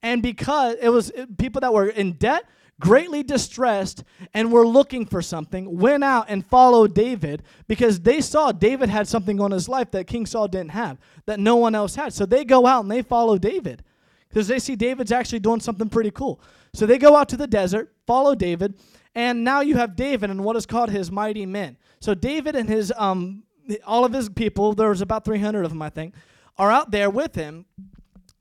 and 0.02 0.22
because 0.22 0.76
it 0.80 0.88
was 0.88 1.12
eh, 1.14 1.26
people 1.38 1.60
that 1.60 1.72
were 1.72 1.88
in 1.88 2.12
debt 2.12 2.44
greatly 2.80 3.22
distressed 3.22 4.02
and 4.32 4.50
were 4.50 4.66
looking 4.66 5.04
for 5.04 5.20
something 5.20 5.78
went 5.78 6.02
out 6.02 6.24
and 6.28 6.46
followed 6.46 6.94
david 6.94 7.42
because 7.68 8.00
they 8.00 8.20
saw 8.20 8.50
david 8.50 8.88
had 8.88 9.06
something 9.06 9.40
on 9.40 9.50
his 9.50 9.68
life 9.68 9.90
that 9.90 10.06
king 10.06 10.26
saul 10.26 10.48
didn't 10.48 10.70
have 10.70 10.98
that 11.26 11.38
no 11.38 11.56
one 11.56 11.74
else 11.74 11.94
had. 11.94 12.12
So 12.12 12.26
they 12.26 12.44
go 12.44 12.66
out 12.66 12.82
and 12.82 12.90
they 12.90 13.02
follow 13.02 13.38
david 13.38 13.84
because 14.28 14.48
they 14.48 14.58
see 14.58 14.74
david's 14.74 15.12
actually 15.12 15.40
doing 15.40 15.60
something 15.60 15.88
pretty 15.88 16.10
cool. 16.10 16.40
So 16.72 16.86
they 16.86 16.98
go 16.98 17.14
out 17.14 17.28
to 17.28 17.36
the 17.36 17.46
desert 17.46 17.92
follow 18.06 18.34
david 18.34 18.74
and 19.14 19.44
now 19.44 19.60
you 19.60 19.76
have 19.76 19.96
David 19.96 20.30
and 20.30 20.44
what 20.44 20.56
is 20.56 20.66
called 20.66 20.90
his 20.90 21.10
mighty 21.10 21.46
men. 21.46 21.76
So 22.00 22.14
David 22.14 22.54
and 22.56 22.68
his 22.68 22.92
um 22.96 23.44
all 23.86 24.04
of 24.04 24.12
his 24.12 24.28
people, 24.28 24.74
there 24.74 24.88
was 24.88 25.00
about 25.00 25.24
300 25.24 25.64
of 25.64 25.70
them 25.70 25.82
I 25.82 25.90
think, 25.90 26.14
are 26.58 26.70
out 26.70 26.90
there 26.90 27.10
with 27.10 27.34
him. 27.34 27.66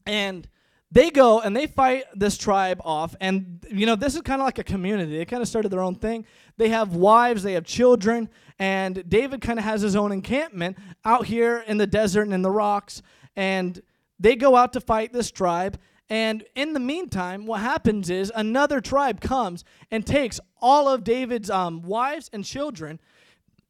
And 0.06 0.48
they 0.92 1.12
go 1.12 1.40
and 1.40 1.56
they 1.56 1.68
fight 1.68 2.06
this 2.16 2.38
tribe 2.38 2.82
off. 2.84 3.16
And 3.22 3.64
you 3.70 3.86
know 3.86 3.96
this 3.96 4.16
is 4.16 4.22
kind 4.22 4.42
of 4.42 4.46
like 4.46 4.60
a 4.60 4.64
community. 4.64 5.18
They 5.18 5.26
kind 5.26 5.42
of 5.42 5.48
started 5.48 5.70
their 5.70 5.82
own 5.82 5.96
thing. 5.96 6.26
They 6.58 6.70
have 6.70 6.96
wives 6.96 7.44
they 7.44 7.54
have 7.54 7.66
children 7.66 8.30
and 8.58 9.08
david 9.08 9.40
kind 9.40 9.58
of 9.58 9.64
has 9.64 9.82
his 9.82 9.96
own 9.96 10.12
encampment 10.12 10.78
out 11.06 11.26
here 11.26 11.64
in 11.66 11.78
the 11.78 11.88
desert 11.88 12.24
and 12.24 12.34
in 12.34 12.42
the 12.42 12.52
rocks. 12.52 13.02
And 13.36 13.82
they 14.20 14.36
go 14.36 14.56
out 14.56 14.74
to 14.74 14.82
fight 14.82 15.14
this 15.14 15.32
tribe 15.32 15.80
and 16.10 16.44
in 16.56 16.74
the 16.74 16.80
meantime, 16.80 17.46
what 17.46 17.62
happens 17.62 18.10
is 18.10 18.32
another 18.36 18.82
tribe 18.82 19.22
comes 19.22 19.64
and 19.92 20.06
takes 20.06 20.40
all 20.62 20.90
of 20.90 21.04
David's 21.04 21.50
um, 21.50 21.84
wives 21.84 22.30
and 22.34 22.44
children 22.44 23.00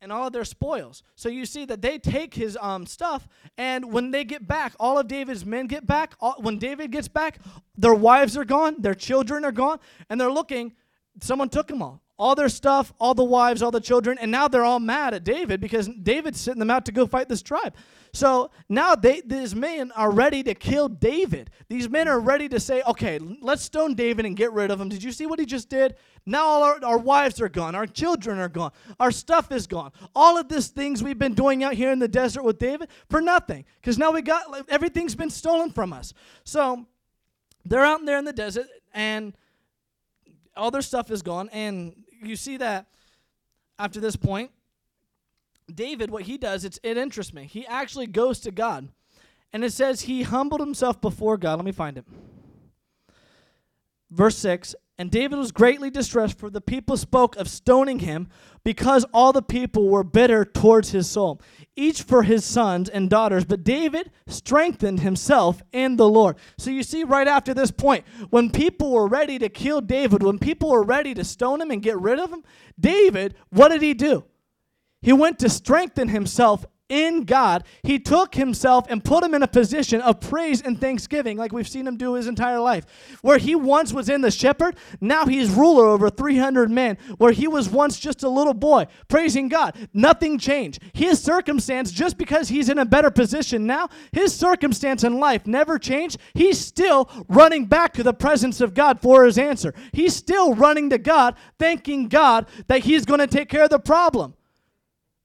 and 0.02 0.13
all 0.13 0.28
of 0.28 0.34
their 0.34 0.45
spoils. 0.45 1.04
So 1.15 1.28
you 1.28 1.45
see 1.45 1.65
that 1.65 1.82
they 1.82 1.97
take 1.97 2.34
his 2.34 2.58
um, 2.62 2.86
stuff, 2.86 3.28
and 3.58 3.91
when 3.91 4.12
they 4.12 4.23
get 4.23 4.47
back, 4.47 4.73
all 4.80 4.97
of 4.97 5.08
David's 5.08 5.45
men 5.45 5.67
get 5.67 5.86
back. 5.86 6.15
All, 6.21 6.36
when 6.39 6.58
David 6.58 6.91
gets 6.91 7.10
back, 7.10 7.39
their 7.78 7.93
wives 7.93 8.38
are 8.38 8.45
gone, 8.45 8.82
their 8.82 8.95
children 8.95 9.43
are 9.43 9.52
gone, 9.52 9.80
and 10.10 10.19
they're 10.19 10.32
looking. 10.32 10.73
Someone 11.19 11.49
took 11.49 11.67
them 11.67 11.82
all 11.82 12.02
all 12.19 12.36
their 12.36 12.49
stuff, 12.49 12.91
all 12.99 13.13
the 13.13 13.23
wives, 13.23 13.62
all 13.63 13.71
the 13.71 13.80
children, 13.80 14.17
and 14.19 14.30
now 14.30 14.49
they're 14.49 14.65
all 14.65 14.82
mad 14.82 15.13
at 15.13 15.23
David 15.23 15.62
because 15.62 15.88
David's 15.88 16.39
sending 16.41 16.60
them 16.60 16.69
out 16.69 16.84
to 16.86 16.91
go 16.91 17.08
fight 17.08 17.30
this 17.30 17.41
tribe. 17.41 17.73
So 18.13 18.50
now 18.67 18.95
they, 18.95 19.22
these 19.22 19.54
men 19.54 19.91
are 19.91 20.12
ready 20.12 20.41
to 20.43 20.54
kill 20.56 20.89
David. 20.89 21.52
These 21.67 21.89
men 21.89 22.08
are 22.08 22.19
ready 22.19 22.50
to 22.50 22.60
say, 22.60 22.82
okay, 22.88 23.19
let's 23.41 23.62
stone 23.62 23.93
David 23.93 24.26
and 24.26 24.36
get 24.36 24.52
rid 24.52 24.72
of 24.72 24.82
him. 24.82 24.89
Did 24.89 25.04
you 25.04 25.12
see 25.12 25.26
what 25.26 25.39
he 25.39 25.45
just 25.45 25.69
did? 25.69 25.95
Now 26.26 26.45
all 26.45 26.63
our, 26.63 26.80
our 26.84 26.98
wives 26.98 27.39
are 27.41 27.50
gone, 27.50 27.76
our 27.76 27.86
children 27.86 28.39
are 28.39 28.50
gone, 28.50 28.72
our 29.00 29.12
stuff 29.12 29.52
is 29.52 29.67
gone. 29.67 29.91
All 30.15 30.38
of 30.38 30.50
these 30.50 30.67
things 30.67 31.04
we've 31.04 31.19
been 31.19 31.34
doing 31.34 31.63
out 31.63 31.74
here 31.74 31.91
in 31.91 32.00
the 32.00 32.08
desert 32.08 32.43
with 32.43 32.58
David 32.58 32.89
for 33.10 33.22
nothing 33.22 33.65
because 33.82 33.98
now 33.98 34.12
we 34.12 34.22
got 34.22 34.69
everything's 34.69 35.15
been 35.15 35.30
stolen 35.30 35.72
from 35.72 35.93
us. 35.93 36.13
So 36.43 36.86
they're 37.65 37.86
out 37.86 38.06
there 38.06 38.17
in 38.17 38.26
the 38.26 38.34
desert 38.34 38.67
and 38.93 39.36
all 40.56 40.72
their 40.72 40.82
stuff 40.82 41.12
is 41.12 41.22
gone 41.22 41.50
and 41.50 41.95
you 42.22 42.36
see 42.36 42.58
that 42.58 42.88
after 43.78 44.00
this 44.00 44.15
point, 44.15 44.52
David, 45.75 46.12
what 46.12 46.23
he 46.23 46.38
does, 46.38 46.65
it's, 46.65 46.79
it 46.84 46.97
interests 46.97 47.34
me. 47.34 47.45
He 47.45 47.65
actually 47.67 48.08
goes 48.08 48.39
to 48.41 48.51
God. 48.51 48.89
And 49.51 49.63
it 49.63 49.73
says 49.73 50.01
he 50.01 50.23
humbled 50.23 50.62
himself 50.62 51.01
before 51.01 51.38
God. 51.38 51.55
Let 51.55 51.65
me 51.65 51.71
find 51.71 51.97
it. 51.97 52.05
Verse 54.12 54.38
6 54.38 54.75
And 54.97 55.10
David 55.10 55.38
was 55.38 55.51
greatly 55.51 55.89
distressed, 55.89 56.38
for 56.38 56.49
the 56.49 56.62
people 56.62 56.97
spoke 56.97 57.36
of 57.36 57.47
stoning 57.47 57.99
him, 57.99 58.27
because 58.63 59.05
all 59.13 59.34
the 59.34 59.41
people 59.41 59.89
were 59.89 60.03
bitter 60.03 60.45
towards 60.45 60.91
his 60.91 61.10
soul, 61.10 61.41
each 61.75 62.03
for 62.03 62.23
his 62.23 62.45
sons 62.45 62.89
and 62.89 63.10
daughters. 63.10 63.45
But 63.45 63.63
David 63.63 64.12
strengthened 64.27 64.99
himself 64.99 65.62
in 65.71 65.95
the 65.95 66.08
Lord. 66.08 66.38
So 66.58 66.69
you 66.69 66.84
see, 66.84 67.03
right 67.03 67.27
after 67.27 67.53
this 67.53 67.71
point, 67.71 68.05
when 68.29 68.51
people 68.51 68.91
were 68.91 69.08
ready 69.08 69.39
to 69.39 69.49
kill 69.49 69.82
David, 69.82 70.21
when 70.21 70.39
people 70.39 70.69
were 70.69 70.84
ready 70.84 71.13
to 71.15 71.23
stone 71.23 71.62
him 71.62 71.71
and 71.71 71.82
get 71.82 71.99
rid 71.99 72.19
of 72.19 72.32
him, 72.32 72.43
David, 72.79 73.36
what 73.49 73.69
did 73.69 73.82
he 73.82 73.93
do? 73.93 74.25
He 75.01 75.13
went 75.13 75.39
to 75.39 75.49
strengthen 75.49 76.09
himself 76.09 76.65
in 76.89 77.23
God, 77.23 77.63
he 77.83 77.99
took 77.99 78.33
himself 78.33 78.85
and 78.89 79.03
put 79.03 79.23
him 79.23 79.35
in 79.35 79.43
a 79.43 79.47
position 79.47 80.01
of 80.01 80.19
praise 80.19 80.62
and 80.62 80.81
thanksgiving, 80.81 81.38
like 81.38 81.53
we've 81.53 81.67
seen 81.67 81.85
him 81.85 81.97
do 81.97 82.15
his 82.15 82.25
entire 82.25 82.59
life. 82.59 82.85
Where 83.21 83.38
he 83.38 83.53
once 83.53 83.93
was 83.93 84.09
in 84.09 84.21
the 84.21 84.31
shepherd, 84.31 84.75
now 84.99 85.27
he's 85.27 85.51
ruler 85.51 85.85
over 85.85 86.09
300 86.09 86.71
men. 86.71 86.97
Where 87.17 87.31
he 87.31 87.47
was 87.47 87.69
once 87.69 87.99
just 87.99 88.23
a 88.23 88.29
little 88.29 88.55
boy, 88.55 88.88
praising 89.07 89.49
God. 89.49 89.75
Nothing 89.93 90.39
changed. 90.39 90.81
His 90.93 91.21
circumstance, 91.21 91.91
just 91.91 92.17
because 92.17 92.49
he's 92.49 92.69
in 92.69 92.79
a 92.79 92.85
better 92.85 93.12
position 93.12 93.67
now, 93.67 93.89
his 94.12 94.35
circumstance 94.35 95.03
in 95.03 95.19
life 95.19 95.45
never 95.45 95.77
changed. 95.77 96.17
He's 96.33 96.59
still 96.59 97.09
running 97.27 97.65
back 97.65 97.93
to 97.93 98.03
the 98.03 98.13
presence 98.13 98.62
of 98.62 98.73
God 98.73 98.99
for 98.99 99.25
his 99.25 99.38
answer. 99.38 99.75
He's 99.93 100.15
still 100.15 100.55
running 100.55 100.89
to 100.89 100.97
God, 100.97 101.35
thanking 101.59 102.07
God 102.07 102.47
that 102.67 102.79
he's 102.79 103.05
going 103.05 103.19
to 103.19 103.27
take 103.27 103.49
care 103.49 103.65
of 103.65 103.69
the 103.69 103.79
problem. 103.79 104.33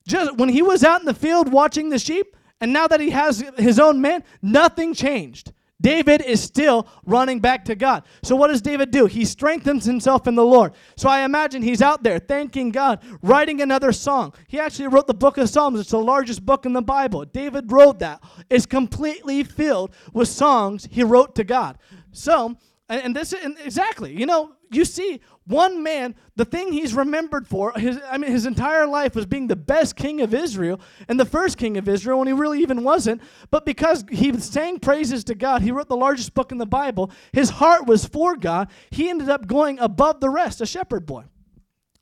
Just 0.06 0.36
when 0.36 0.48
he 0.48 0.62
was 0.62 0.84
out 0.84 1.00
in 1.00 1.06
the 1.06 1.14
field 1.14 1.50
watching 1.50 1.88
the 1.88 1.98
sheep, 1.98 2.36
and 2.60 2.72
now 2.72 2.86
that 2.86 3.00
he 3.00 3.10
has 3.10 3.44
his 3.56 3.78
own 3.78 4.00
men, 4.00 4.24
nothing 4.42 4.94
changed. 4.94 5.52
David 5.80 6.22
is 6.22 6.42
still 6.42 6.86
running 7.04 7.40
back 7.40 7.64
to 7.66 7.74
God. 7.74 8.04
So, 8.22 8.36
what 8.36 8.48
does 8.48 8.62
David 8.62 8.90
do? 8.90 9.04
He 9.04 9.26
strengthens 9.26 9.84
himself 9.84 10.26
in 10.26 10.34
the 10.34 10.44
Lord. 10.44 10.72
So, 10.96 11.10
I 11.10 11.24
imagine 11.24 11.60
he's 11.62 11.82
out 11.82 12.02
there 12.02 12.18
thanking 12.18 12.70
God, 12.70 13.02
writing 13.22 13.60
another 13.60 13.92
song. 13.92 14.32
He 14.46 14.58
actually 14.58 14.88
wrote 14.88 15.06
the 15.06 15.12
book 15.14 15.36
of 15.36 15.50
Psalms. 15.50 15.78
It's 15.78 15.90
the 15.90 15.98
largest 15.98 16.46
book 16.46 16.64
in 16.64 16.72
the 16.72 16.80
Bible. 16.80 17.26
David 17.26 17.70
wrote 17.70 17.98
that. 17.98 18.22
It's 18.48 18.64
completely 18.64 19.42
filled 19.44 19.94
with 20.14 20.28
songs 20.28 20.88
he 20.90 21.02
wrote 21.02 21.34
to 21.34 21.44
God. 21.44 21.76
So, 22.12 22.56
and, 22.88 23.02
and 23.02 23.16
this 23.16 23.34
and 23.34 23.56
exactly, 23.62 24.18
you 24.18 24.24
know, 24.24 24.53
you 24.70 24.84
see, 24.84 25.20
one 25.46 25.82
man, 25.82 26.14
the 26.36 26.44
thing 26.44 26.72
he's 26.72 26.94
remembered 26.94 27.46
for, 27.46 27.72
his 27.72 27.98
I 28.10 28.18
mean 28.18 28.30
his 28.30 28.46
entire 28.46 28.86
life 28.86 29.14
was 29.14 29.26
being 29.26 29.46
the 29.46 29.56
best 29.56 29.96
king 29.96 30.20
of 30.20 30.32
Israel 30.32 30.80
and 31.08 31.18
the 31.20 31.24
first 31.24 31.58
king 31.58 31.76
of 31.76 31.88
Israel, 31.88 32.20
and 32.20 32.28
he 32.28 32.32
really 32.32 32.60
even 32.60 32.82
wasn't. 32.82 33.20
But 33.50 33.66
because 33.66 34.04
he 34.10 34.38
sang 34.40 34.78
praises 34.78 35.24
to 35.24 35.34
God, 35.34 35.62
he 35.62 35.70
wrote 35.70 35.88
the 35.88 35.96
largest 35.96 36.34
book 36.34 36.52
in 36.52 36.58
the 36.58 36.66
Bible. 36.66 37.10
His 37.32 37.50
heart 37.50 37.86
was 37.86 38.04
for 38.04 38.36
God. 38.36 38.70
He 38.90 39.08
ended 39.10 39.28
up 39.28 39.46
going 39.46 39.78
above 39.78 40.20
the 40.20 40.30
rest, 40.30 40.60
a 40.60 40.66
shepherd 40.66 41.06
boy. 41.06 41.24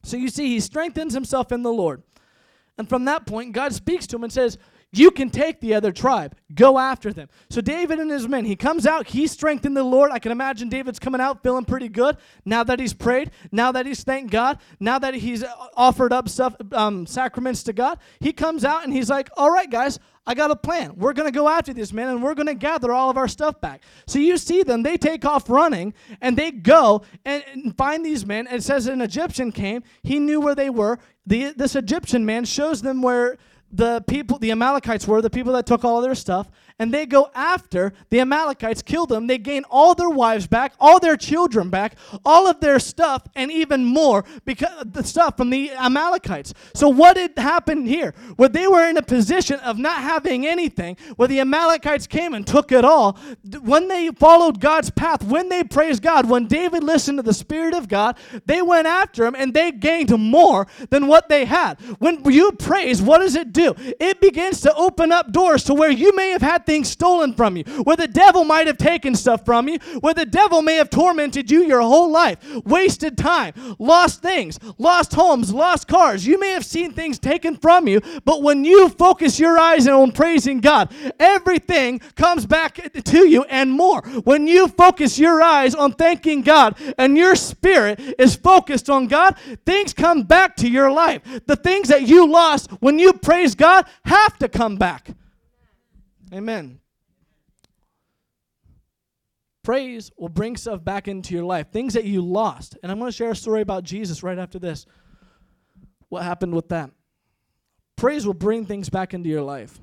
So 0.04 0.16
you 0.16 0.28
see, 0.28 0.48
he 0.48 0.60
strengthens 0.60 1.14
himself 1.14 1.52
in 1.52 1.62
the 1.62 1.72
Lord. 1.72 2.02
And 2.78 2.88
from 2.88 3.04
that 3.04 3.26
point, 3.26 3.52
God 3.52 3.72
speaks 3.74 4.06
to 4.08 4.16
him 4.16 4.24
and 4.24 4.32
says, 4.32 4.58
you 4.92 5.10
can 5.10 5.30
take 5.30 5.60
the 5.60 5.74
other 5.74 5.90
tribe. 5.90 6.36
Go 6.54 6.78
after 6.78 7.12
them. 7.12 7.28
So 7.48 7.62
David 7.62 7.98
and 7.98 8.10
his 8.10 8.28
men, 8.28 8.44
he 8.44 8.56
comes 8.56 8.86
out, 8.86 9.08
he's 9.08 9.32
strengthened 9.32 9.74
the 9.74 9.82
Lord. 9.82 10.10
I 10.10 10.18
can 10.18 10.32
imagine 10.32 10.68
David's 10.68 10.98
coming 10.98 11.20
out 11.20 11.42
feeling 11.42 11.64
pretty 11.64 11.88
good 11.88 12.18
now 12.44 12.62
that 12.64 12.78
he's 12.78 12.92
prayed, 12.92 13.30
now 13.50 13.72
that 13.72 13.86
he's 13.86 14.04
thanked 14.04 14.30
God, 14.30 14.58
now 14.78 14.98
that 14.98 15.14
he's 15.14 15.44
offered 15.76 16.12
up 16.12 16.28
stuff, 16.28 16.54
um, 16.72 17.06
sacraments 17.06 17.62
to 17.64 17.72
God. 17.72 17.98
He 18.20 18.34
comes 18.34 18.64
out 18.64 18.84
and 18.84 18.92
he's 18.92 19.08
like, 19.08 19.30
all 19.34 19.50
right, 19.50 19.70
guys, 19.70 19.98
I 20.26 20.34
got 20.34 20.50
a 20.50 20.56
plan. 20.56 20.94
We're 20.96 21.14
going 21.14 21.26
to 21.26 21.36
go 21.36 21.48
after 21.48 21.72
this 21.72 21.92
man 21.92 22.08
and 22.08 22.22
we're 22.22 22.34
going 22.34 22.46
to 22.46 22.54
gather 22.54 22.92
all 22.92 23.10
of 23.10 23.16
our 23.16 23.26
stuff 23.26 23.60
back. 23.60 23.82
So 24.06 24.18
you 24.18 24.36
see 24.36 24.62
them, 24.62 24.82
they 24.82 24.96
take 24.96 25.24
off 25.24 25.48
running 25.48 25.94
and 26.20 26.36
they 26.36 26.50
go 26.50 27.02
and, 27.24 27.42
and 27.52 27.76
find 27.76 28.04
these 28.04 28.24
men. 28.24 28.46
It 28.46 28.62
says 28.62 28.86
an 28.86 29.00
Egyptian 29.00 29.52
came, 29.52 29.82
he 30.02 30.18
knew 30.18 30.40
where 30.40 30.54
they 30.54 30.70
were. 30.70 30.98
The, 31.26 31.52
this 31.56 31.74
Egyptian 31.74 32.26
man 32.26 32.44
shows 32.44 32.82
them 32.82 33.00
where 33.00 33.38
the 33.72 34.04
people, 34.06 34.38
the 34.38 34.50
Amalekites 34.50 35.06
were, 35.06 35.22
the 35.22 35.30
people 35.30 35.54
that 35.54 35.66
took 35.66 35.84
all 35.84 36.00
their 36.02 36.14
stuff, 36.14 36.50
and 36.82 36.92
they 36.92 37.06
go 37.06 37.30
after 37.32 37.92
the 38.10 38.18
Amalekites, 38.18 38.82
kill 38.82 39.06
them. 39.06 39.28
They 39.28 39.38
gain 39.38 39.62
all 39.70 39.94
their 39.94 40.10
wives 40.10 40.48
back, 40.48 40.74
all 40.80 40.98
their 40.98 41.16
children 41.16 41.70
back, 41.70 41.96
all 42.24 42.48
of 42.48 42.58
their 42.58 42.80
stuff, 42.80 43.22
and 43.36 43.52
even 43.52 43.84
more 43.84 44.24
because 44.44 44.84
the 44.86 45.04
stuff 45.04 45.36
from 45.36 45.50
the 45.50 45.70
Amalekites. 45.70 46.52
So 46.74 46.88
what 46.88 47.16
had 47.16 47.38
happened 47.38 47.86
here? 47.86 48.14
Where 48.34 48.48
they 48.48 48.66
were 48.66 48.84
in 48.88 48.96
a 48.96 49.02
position 49.02 49.60
of 49.60 49.78
not 49.78 50.02
having 50.02 50.44
anything, 50.44 50.96
where 51.14 51.28
the 51.28 51.38
Amalekites 51.38 52.08
came 52.08 52.34
and 52.34 52.44
took 52.44 52.72
it 52.72 52.84
all. 52.84 53.16
When 53.60 53.86
they 53.86 54.08
followed 54.08 54.58
God's 54.58 54.90
path, 54.90 55.22
when 55.22 55.50
they 55.50 55.62
praised 55.62 56.02
God, 56.02 56.28
when 56.28 56.48
David 56.48 56.82
listened 56.82 57.18
to 57.18 57.22
the 57.22 57.32
Spirit 57.32 57.74
of 57.74 57.86
God, 57.86 58.18
they 58.46 58.60
went 58.60 58.88
after 58.88 59.24
him 59.24 59.36
and 59.38 59.54
they 59.54 59.70
gained 59.70 60.10
more 60.18 60.66
than 60.90 61.06
what 61.06 61.28
they 61.28 61.44
had. 61.44 61.80
When 62.00 62.24
you 62.24 62.50
praise, 62.50 63.00
what 63.00 63.18
does 63.18 63.36
it 63.36 63.52
do? 63.52 63.72
It 63.78 64.20
begins 64.20 64.60
to 64.62 64.74
open 64.74 65.12
up 65.12 65.30
doors 65.30 65.62
to 65.64 65.74
where 65.74 65.92
you 65.92 66.12
may 66.16 66.30
have 66.30 66.42
had 66.42 66.66
things 66.66 66.71
stolen 66.82 67.34
from 67.34 67.56
you, 67.56 67.64
where 67.84 67.96
the 67.96 68.08
devil 68.08 68.44
might 68.44 68.66
have 68.66 68.78
taken 68.78 69.14
stuff 69.14 69.44
from 69.44 69.68
you, 69.68 69.78
where 70.00 70.14
the 70.14 70.26
devil 70.26 70.62
may 70.62 70.76
have 70.76 70.90
tormented 70.90 71.50
you 71.50 71.64
your 71.64 71.82
whole 71.82 72.10
life, 72.10 72.38
wasted 72.64 73.18
time, 73.18 73.52
lost 73.78 74.22
things, 74.22 74.58
lost 74.78 75.12
homes, 75.12 75.52
lost 75.52 75.86
cars. 75.86 76.26
You 76.26 76.38
may 76.38 76.52
have 76.52 76.64
seen 76.64 76.92
things 76.92 77.18
taken 77.18 77.56
from 77.56 77.86
you, 77.86 78.00
but 78.24 78.42
when 78.42 78.64
you 78.64 78.88
focus 78.88 79.38
your 79.38 79.58
eyes 79.58 79.86
on 79.86 80.12
praising 80.12 80.60
God, 80.60 80.92
everything 81.20 81.98
comes 82.16 82.46
back 82.46 82.74
to 83.04 83.28
you 83.28 83.44
and 83.44 83.70
more. 83.70 84.00
When 84.24 84.46
you 84.46 84.68
focus 84.68 85.18
your 85.18 85.42
eyes 85.42 85.74
on 85.74 85.92
thanking 85.92 86.42
God 86.42 86.76
and 86.96 87.16
your 87.16 87.34
spirit 87.34 88.00
is 88.18 88.34
focused 88.34 88.88
on 88.88 89.06
God, 89.06 89.36
things 89.66 89.92
come 89.92 90.22
back 90.22 90.56
to 90.56 90.68
your 90.68 90.90
life. 90.90 91.22
The 91.46 91.56
things 91.56 91.88
that 91.88 92.02
you 92.02 92.26
lost 92.26 92.70
when 92.80 92.98
you 92.98 93.12
praise 93.12 93.54
God 93.54 93.86
have 94.04 94.38
to 94.38 94.48
come 94.48 94.76
back. 94.76 95.10
Amen. 96.32 96.80
Praise 99.62 100.10
will 100.16 100.28
bring 100.28 100.56
stuff 100.56 100.82
back 100.82 101.06
into 101.06 101.34
your 101.34 101.44
life, 101.44 101.70
things 101.70 101.94
that 101.94 102.04
you 102.04 102.20
lost. 102.20 102.76
And 102.82 102.90
I'm 102.90 102.98
going 102.98 103.10
to 103.10 103.16
share 103.16 103.30
a 103.30 103.36
story 103.36 103.60
about 103.60 103.84
Jesus 103.84 104.22
right 104.22 104.38
after 104.38 104.58
this. 104.58 104.86
What 106.08 106.24
happened 106.24 106.54
with 106.54 106.68
that? 106.70 106.90
Praise 107.96 108.26
will 108.26 108.34
bring 108.34 108.66
things 108.66 108.88
back 108.88 109.14
into 109.14 109.28
your 109.28 109.42
life. 109.42 109.78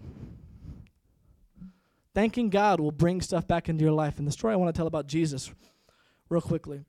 Thanking 2.13 2.49
God 2.49 2.81
will 2.81 2.91
bring 2.91 3.21
stuff 3.21 3.47
back 3.47 3.69
into 3.69 3.83
your 3.83 3.93
life. 3.93 4.17
And 4.19 4.27
the 4.27 4.31
story 4.31 4.53
I 4.53 4.57
want 4.57 4.73
to 4.73 4.77
tell 4.77 4.87
about 4.87 5.07
Jesus, 5.07 5.51
real 6.27 6.41
quickly. 6.41 6.83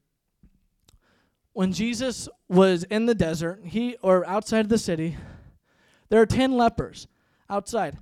When 1.53 1.73
Jesus 1.73 2.29
was 2.49 2.85
in 2.85 3.07
the 3.07 3.15
desert, 3.15 3.61
he 3.65 3.97
or 4.03 4.27
outside 4.27 4.61
of 4.61 4.69
the 4.69 4.79
city, 4.79 5.17
there 6.09 6.21
are 6.21 6.27
10 6.27 6.53
lepers 6.57 7.07
outside. 7.49 7.99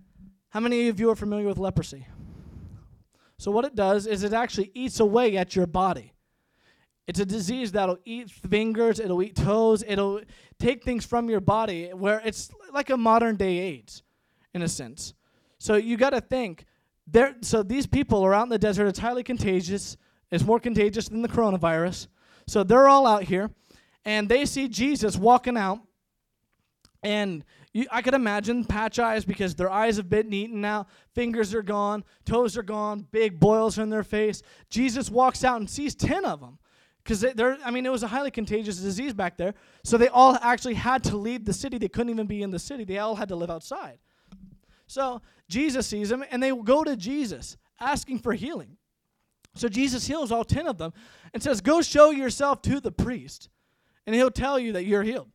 How 0.51 0.61
many 0.61 0.89
of 0.89 0.99
you 0.99 1.11
are 1.11 1.17
familiar 1.17 1.47
with 1.47 1.59
leprosy? 1.59 2.07
So, 3.39 3.51
what 3.51 3.65
it 3.65 3.75
does 3.75 4.07
is 4.07 4.25
it 4.25 4.33
actually 4.33 4.71
eats 4.75 4.99
away 4.99 5.37
at 5.37 5.55
your 5.55 5.67
body. 5.67 6.13
It's 7.07 7.21
a 7.21 7.27
disease 7.27 7.73
that'll 7.73 7.99
eat 8.05 8.31
fingers, 8.31 8.99
it'll 8.99 9.23
eat 9.23 9.37
toes, 9.37 9.85
it'll 9.87 10.21
take 10.59 10.85
things 10.85 11.05
from 11.07 11.31
your 11.31 11.41
body 11.41 11.91
where 11.91 12.21
it's 12.25 12.51
like 12.73 12.91
a 12.91 12.97
modern 12.97 13.37
day 13.37 13.59
AIDS 13.59 14.03
in 14.55 14.63
a 14.63 14.69
sense. 14.69 15.15
So, 15.59 15.77
you 15.77 15.97
got 15.97 16.11
to 16.11 16.21
think 16.21 16.65
there 17.07 17.37
so 17.43 17.63
these 17.63 17.87
people 17.87 18.25
are 18.25 18.35
out 18.35 18.45
in 18.45 18.49
the 18.49 18.59
desert, 18.59 18.87
it's 18.87 18.99
highly 18.99 19.23
contagious. 19.23 19.97
It's 20.31 20.45
more 20.45 20.61
contagious 20.61 21.09
than 21.09 21.23
the 21.23 21.29
coronavirus. 21.29 22.09
So, 22.47 22.65
they're 22.65 22.89
all 22.89 23.07
out 23.07 23.25
here 23.25 23.51
and 24.05 24.29
they 24.29 24.47
see 24.47 24.69
Jesus 24.69 25.17
walking 25.17 25.57
out 25.57 25.81
and 27.03 27.45
you, 27.73 27.87
I 27.91 28.03
could 28.03 28.15
imagine 28.15 28.65
patch 28.65 28.99
eyes 28.99 29.25
because 29.25 29.55
their 29.55 29.71
eyes 29.71 29.97
have 29.97 30.09
been 30.09 30.33
eaten 30.33 30.65
out, 30.65 30.89
fingers 31.15 31.55
are 31.55 31.63
gone, 31.63 32.05
toes 32.25 32.57
are 32.57 32.63
gone, 32.63 33.07
big 33.11 33.39
boils 33.39 33.79
are 33.79 33.83
in 33.83 33.91
their 33.91 34.03
face. 34.03 34.43
Jesus 34.71 35.11
walks 35.11 35.45
out 35.45 35.61
and 35.61 35.69
sees 35.69 35.95
10 35.95 36.25
of 36.25 36.41
them 36.41 36.59
because 37.03 37.21
they're, 37.21 37.59
I 37.65 37.71
mean, 37.71 37.87
it 37.87 37.93
was 37.93 38.03
a 38.03 38.09
highly 38.09 38.31
contagious 38.31 38.79
disease 38.79 39.15
back 39.15 39.37
there. 39.37 39.55
So 39.85 39.97
they 39.97 40.09
all 40.09 40.37
actually 40.43 40.75
had 40.75 41.05
to 41.05 41.17
leave 41.17 41.45
the 41.45 41.53
city. 41.53 41.79
They 41.79 41.89
couldn't 41.89 42.11
even 42.11 42.27
be 42.27 42.43
in 42.43 42.51
the 42.51 42.59
city, 42.59 42.85
they 42.85 42.99
all 42.99 43.17
had 43.17 43.29
to 43.29 43.37
live 43.37 43.51
outside. 43.51 43.99
So 44.87 45.21
Jesus 45.49 45.87
sees 45.87 46.09
them 46.09 46.25
and 46.31 46.43
they 46.43 46.51
go 46.51 46.83
to 46.83 46.97
Jesus 46.97 47.57
asking 47.81 48.21
for 48.21 48.33
healing. 48.33 48.77
So 49.55 49.69
Jesus 49.69 50.07
heals 50.07 50.33
all 50.33 50.45
10 50.45 50.67
of 50.67 50.79
them 50.79 50.93
and 51.35 51.43
says, 51.43 51.61
Go 51.61 51.83
show 51.83 52.11
yourself 52.11 52.63
to 52.63 52.81
the 52.81 52.93
priest, 52.93 53.49
and 54.07 54.15
he'll 54.15 54.31
tell 54.31 54.59
you 54.59 54.73
that 54.73 54.85
you're 54.85 55.03
healed. 55.03 55.29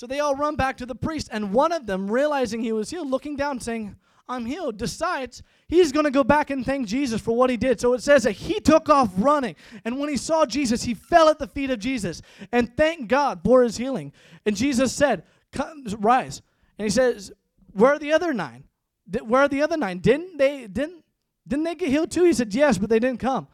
So 0.00 0.06
they 0.06 0.20
all 0.20 0.34
run 0.34 0.56
back 0.56 0.78
to 0.78 0.86
the 0.86 0.94
priest, 0.94 1.28
and 1.30 1.52
one 1.52 1.72
of 1.72 1.84
them, 1.84 2.10
realizing 2.10 2.62
he 2.62 2.72
was 2.72 2.88
healed, 2.88 3.10
looking 3.10 3.36
down, 3.36 3.60
saying, 3.60 3.96
I'm 4.30 4.46
healed, 4.46 4.78
decides 4.78 5.42
he's 5.68 5.92
going 5.92 6.06
to 6.06 6.10
go 6.10 6.24
back 6.24 6.48
and 6.48 6.64
thank 6.64 6.86
Jesus 6.86 7.20
for 7.20 7.36
what 7.36 7.50
he 7.50 7.58
did. 7.58 7.78
So 7.78 7.92
it 7.92 8.02
says 8.02 8.22
that 8.22 8.32
he 8.32 8.60
took 8.60 8.88
off 8.88 9.10
running. 9.18 9.56
And 9.84 9.98
when 9.98 10.08
he 10.08 10.16
saw 10.16 10.46
Jesus, 10.46 10.84
he 10.84 10.94
fell 10.94 11.28
at 11.28 11.38
the 11.38 11.46
feet 11.46 11.68
of 11.68 11.80
Jesus 11.80 12.22
and 12.50 12.74
thanked 12.78 13.08
God 13.08 13.40
for 13.44 13.62
his 13.62 13.76
healing. 13.76 14.14
And 14.46 14.56
Jesus 14.56 14.90
said, 14.90 15.22
Rise. 15.98 16.40
And 16.78 16.86
he 16.86 16.90
says, 16.90 17.30
Where 17.74 17.92
are 17.92 17.98
the 17.98 18.14
other 18.14 18.32
nine? 18.32 18.64
Where 19.22 19.42
are 19.42 19.48
the 19.48 19.60
other 19.60 19.76
nine? 19.76 19.98
Didn't 19.98 20.38
they 20.38 20.66
didn't 20.66 21.04
didn't 21.46 21.64
they 21.64 21.74
get 21.74 21.90
healed 21.90 22.10
too? 22.10 22.24
He 22.24 22.32
said, 22.32 22.54
Yes, 22.54 22.78
but 22.78 22.88
they 22.88 23.00
didn't 23.00 23.20
come. 23.20 23.48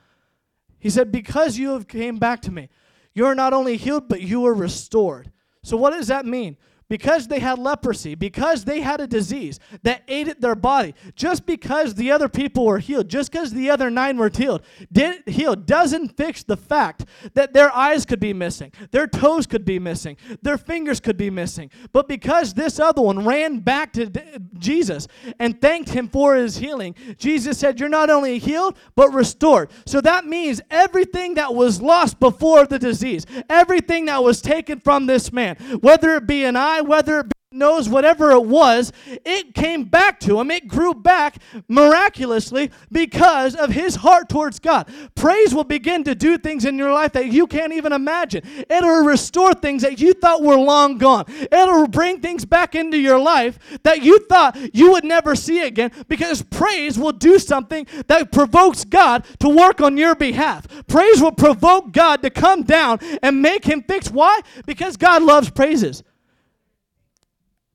He 0.79 0.91
said, 0.91 1.11
Because 1.11 1.59
you 1.59 1.71
have 1.71 1.89
came 1.89 2.19
back 2.19 2.41
to 2.43 2.53
me, 2.53 2.69
you're 3.15 3.35
not 3.35 3.53
only 3.53 3.77
healed, 3.77 4.09
but 4.09 4.21
you 4.21 4.47
are 4.47 4.55
restored. 4.55 5.33
So, 5.67 5.77
what 5.77 5.91
does 5.91 6.07
that 6.07 6.25
mean? 6.25 6.57
Because 6.89 7.27
they 7.27 7.41
had 7.41 7.59
leprosy, 7.59 8.15
because 8.15 8.65
they 8.65 8.81
had 8.81 9.01
a 9.01 9.07
disease 9.07 9.59
that 9.83 10.03
ate 10.09 10.29
at 10.29 10.41
their 10.41 10.55
body, 10.55 10.95
just 11.15 11.47
because 11.47 11.95
the 11.95 12.11
other 12.11 12.29
people 12.29 12.65
were 12.65 12.79
healed, 12.79 13.09
just 13.09 13.33
because 13.33 13.53
the 13.53 13.71
other 13.71 13.91
nine 13.91 14.17
were 14.17 14.31
healed, 14.35 14.63
did, 14.93 15.23
healed 15.27 15.67
doesn't 15.67 16.17
fix 16.17 16.43
the 16.43 16.57
fact 16.57 17.05
that 17.35 17.53
their 17.53 17.75
eyes 17.75 18.07
could 18.07 18.21
be 18.21 18.33
missing, 18.33 18.73
their 18.93 19.07
toes 19.07 19.47
could 19.47 19.65
be 19.65 19.79
missing, 19.79 20.17
their 20.43 20.59
fingers 20.59 21.01
could 21.01 21.17
be 21.17 21.31
missing. 21.31 21.71
But 21.93 22.09
because 22.09 22.55
this 22.55 22.79
other 22.79 23.03
one 23.03 23.25
ran 23.25 23.61
back 23.61 23.93
to 23.95 24.11
Jesus 24.59 25.09
and 25.39 25.61
thanked 25.61 25.91
him 25.91 26.09
for 26.09 26.37
his 26.37 26.59
healing, 26.59 26.95
Jesus 27.19 27.59
said, 27.59 27.81
You're 27.81 27.89
not 27.89 28.11
only 28.11 28.39
healed, 28.39 28.79
but 28.95 29.13
restored. 29.13 29.71
So 29.87 30.01
that 30.03 30.25
means 30.25 30.61
everything 30.71 31.35
that 31.35 31.55
was 31.55 31.81
lost 31.81 32.21
before 32.21 32.67
the 32.67 32.79
disease, 32.79 33.27
everything 33.51 34.07
that 34.07 34.23
was 34.23 34.41
taken 34.41 34.81
from 34.81 35.07
this 35.07 35.33
man, 35.33 35.57
whether 35.81 36.15
it 36.15 36.27
be 36.27 36.45
an 36.45 36.57
eye, 36.57 36.76
whether 36.83 37.21
it 37.21 37.29
be 37.29 37.37
nose 37.57 37.89
whatever 37.89 38.31
it 38.33 38.45
was, 38.45 38.93
it 39.07 39.55
came 39.55 39.85
back 39.85 40.21
to 40.21 40.41
him. 40.41 40.51
It 40.51 40.69
grew 40.69 40.95
back 40.95 41.37
miraculously 41.69 42.71
because 42.93 43.55
of 43.55 43.71
his 43.71 43.97
heart 43.97 44.29
towards 44.29 44.59
God. 44.59 44.89
Praise 45.15 45.55
will 45.55 45.65
begin 45.65 46.05
to 46.05 46.15
do 46.15 46.39
things 46.39 46.65
in 46.65 46.79
your 46.79 46.93
life 46.93 47.13
that 47.13 47.33
you 47.33 47.47
can't 47.47 47.73
even 47.73 47.93
imagine. 47.93 48.43
It'll 48.69 49.05
restore 49.05 49.55
things 49.55 49.83
that 49.83 50.01
you 50.01 50.13
thought 50.13 50.43
were 50.43 50.57
long 50.57 50.99
gone. 50.99 51.25
It'll 51.29 51.89
bring 51.89 52.21
things 52.21 52.45
back 52.45 52.75
into 52.75 52.99
your 52.99 53.19
life 53.19 53.59
that 53.83 54.03
you 54.03 54.19
thought 54.27 54.57
you 54.75 54.93
would 54.93 55.05
never 55.05 55.35
see 55.35 55.63
again 55.63 55.91
because 56.09 56.43
praise 56.43 56.99
will 56.99 57.13
do 57.13 57.39
something 57.39 57.87
that 58.09 58.33
provokes 58.33 58.85
God 58.85 59.25
to 59.41 59.49
work 59.49 59.81
on 59.81 59.97
your 59.97 60.15
behalf. 60.15 60.67
Praise 60.87 61.21
will 61.21 61.33
provoke 61.33 61.93
God 61.93 62.23
to 62.23 62.31
come 62.31 62.63
down 62.63 62.99
and 63.23 63.41
make 63.41 63.65
him 63.65 63.83
fix. 63.83 64.11
Why? 64.11 64.41
Because 64.67 64.97
God 64.97 65.23
loves 65.23 65.49
praises. 65.51 66.03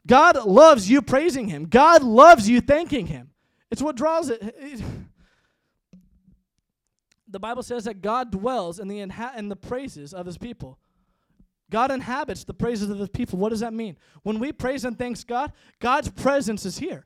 God 0.08 0.46
loves 0.46 0.90
you 0.90 1.02
praising 1.02 1.48
Him. 1.48 1.66
God 1.66 2.04
loves 2.04 2.50
you 2.50 2.62
thanking 2.62 3.08
Him. 3.08 3.30
It's 3.70 3.82
what 3.82 3.96
draws 3.96 4.30
it. 4.30 4.84
the 7.28 7.40
Bible 7.40 7.64
says 7.64 7.86
that 7.86 8.02
God 8.02 8.32
dwells 8.32 8.80
in 8.80 8.88
the 8.88 9.00
inha- 9.00 9.38
in 9.38 9.50
the 9.50 9.56
praises 9.56 10.14
of 10.14 10.26
his 10.26 10.38
people. 10.38 10.78
God 11.70 11.90
inhabits 11.90 12.44
the 12.44 12.54
praises 12.54 12.90
of 12.90 13.00
his 13.00 13.08
people. 13.10 13.40
What 13.40 13.50
does 13.50 13.62
that 13.62 13.74
mean? 13.74 13.96
When 14.24 14.40
we 14.40 14.52
praise 14.52 14.84
and 14.84 14.98
thanks 15.00 15.24
God, 15.24 15.54
God's 15.80 16.10
presence 16.10 16.66
is 16.66 16.78
here. 16.78 17.06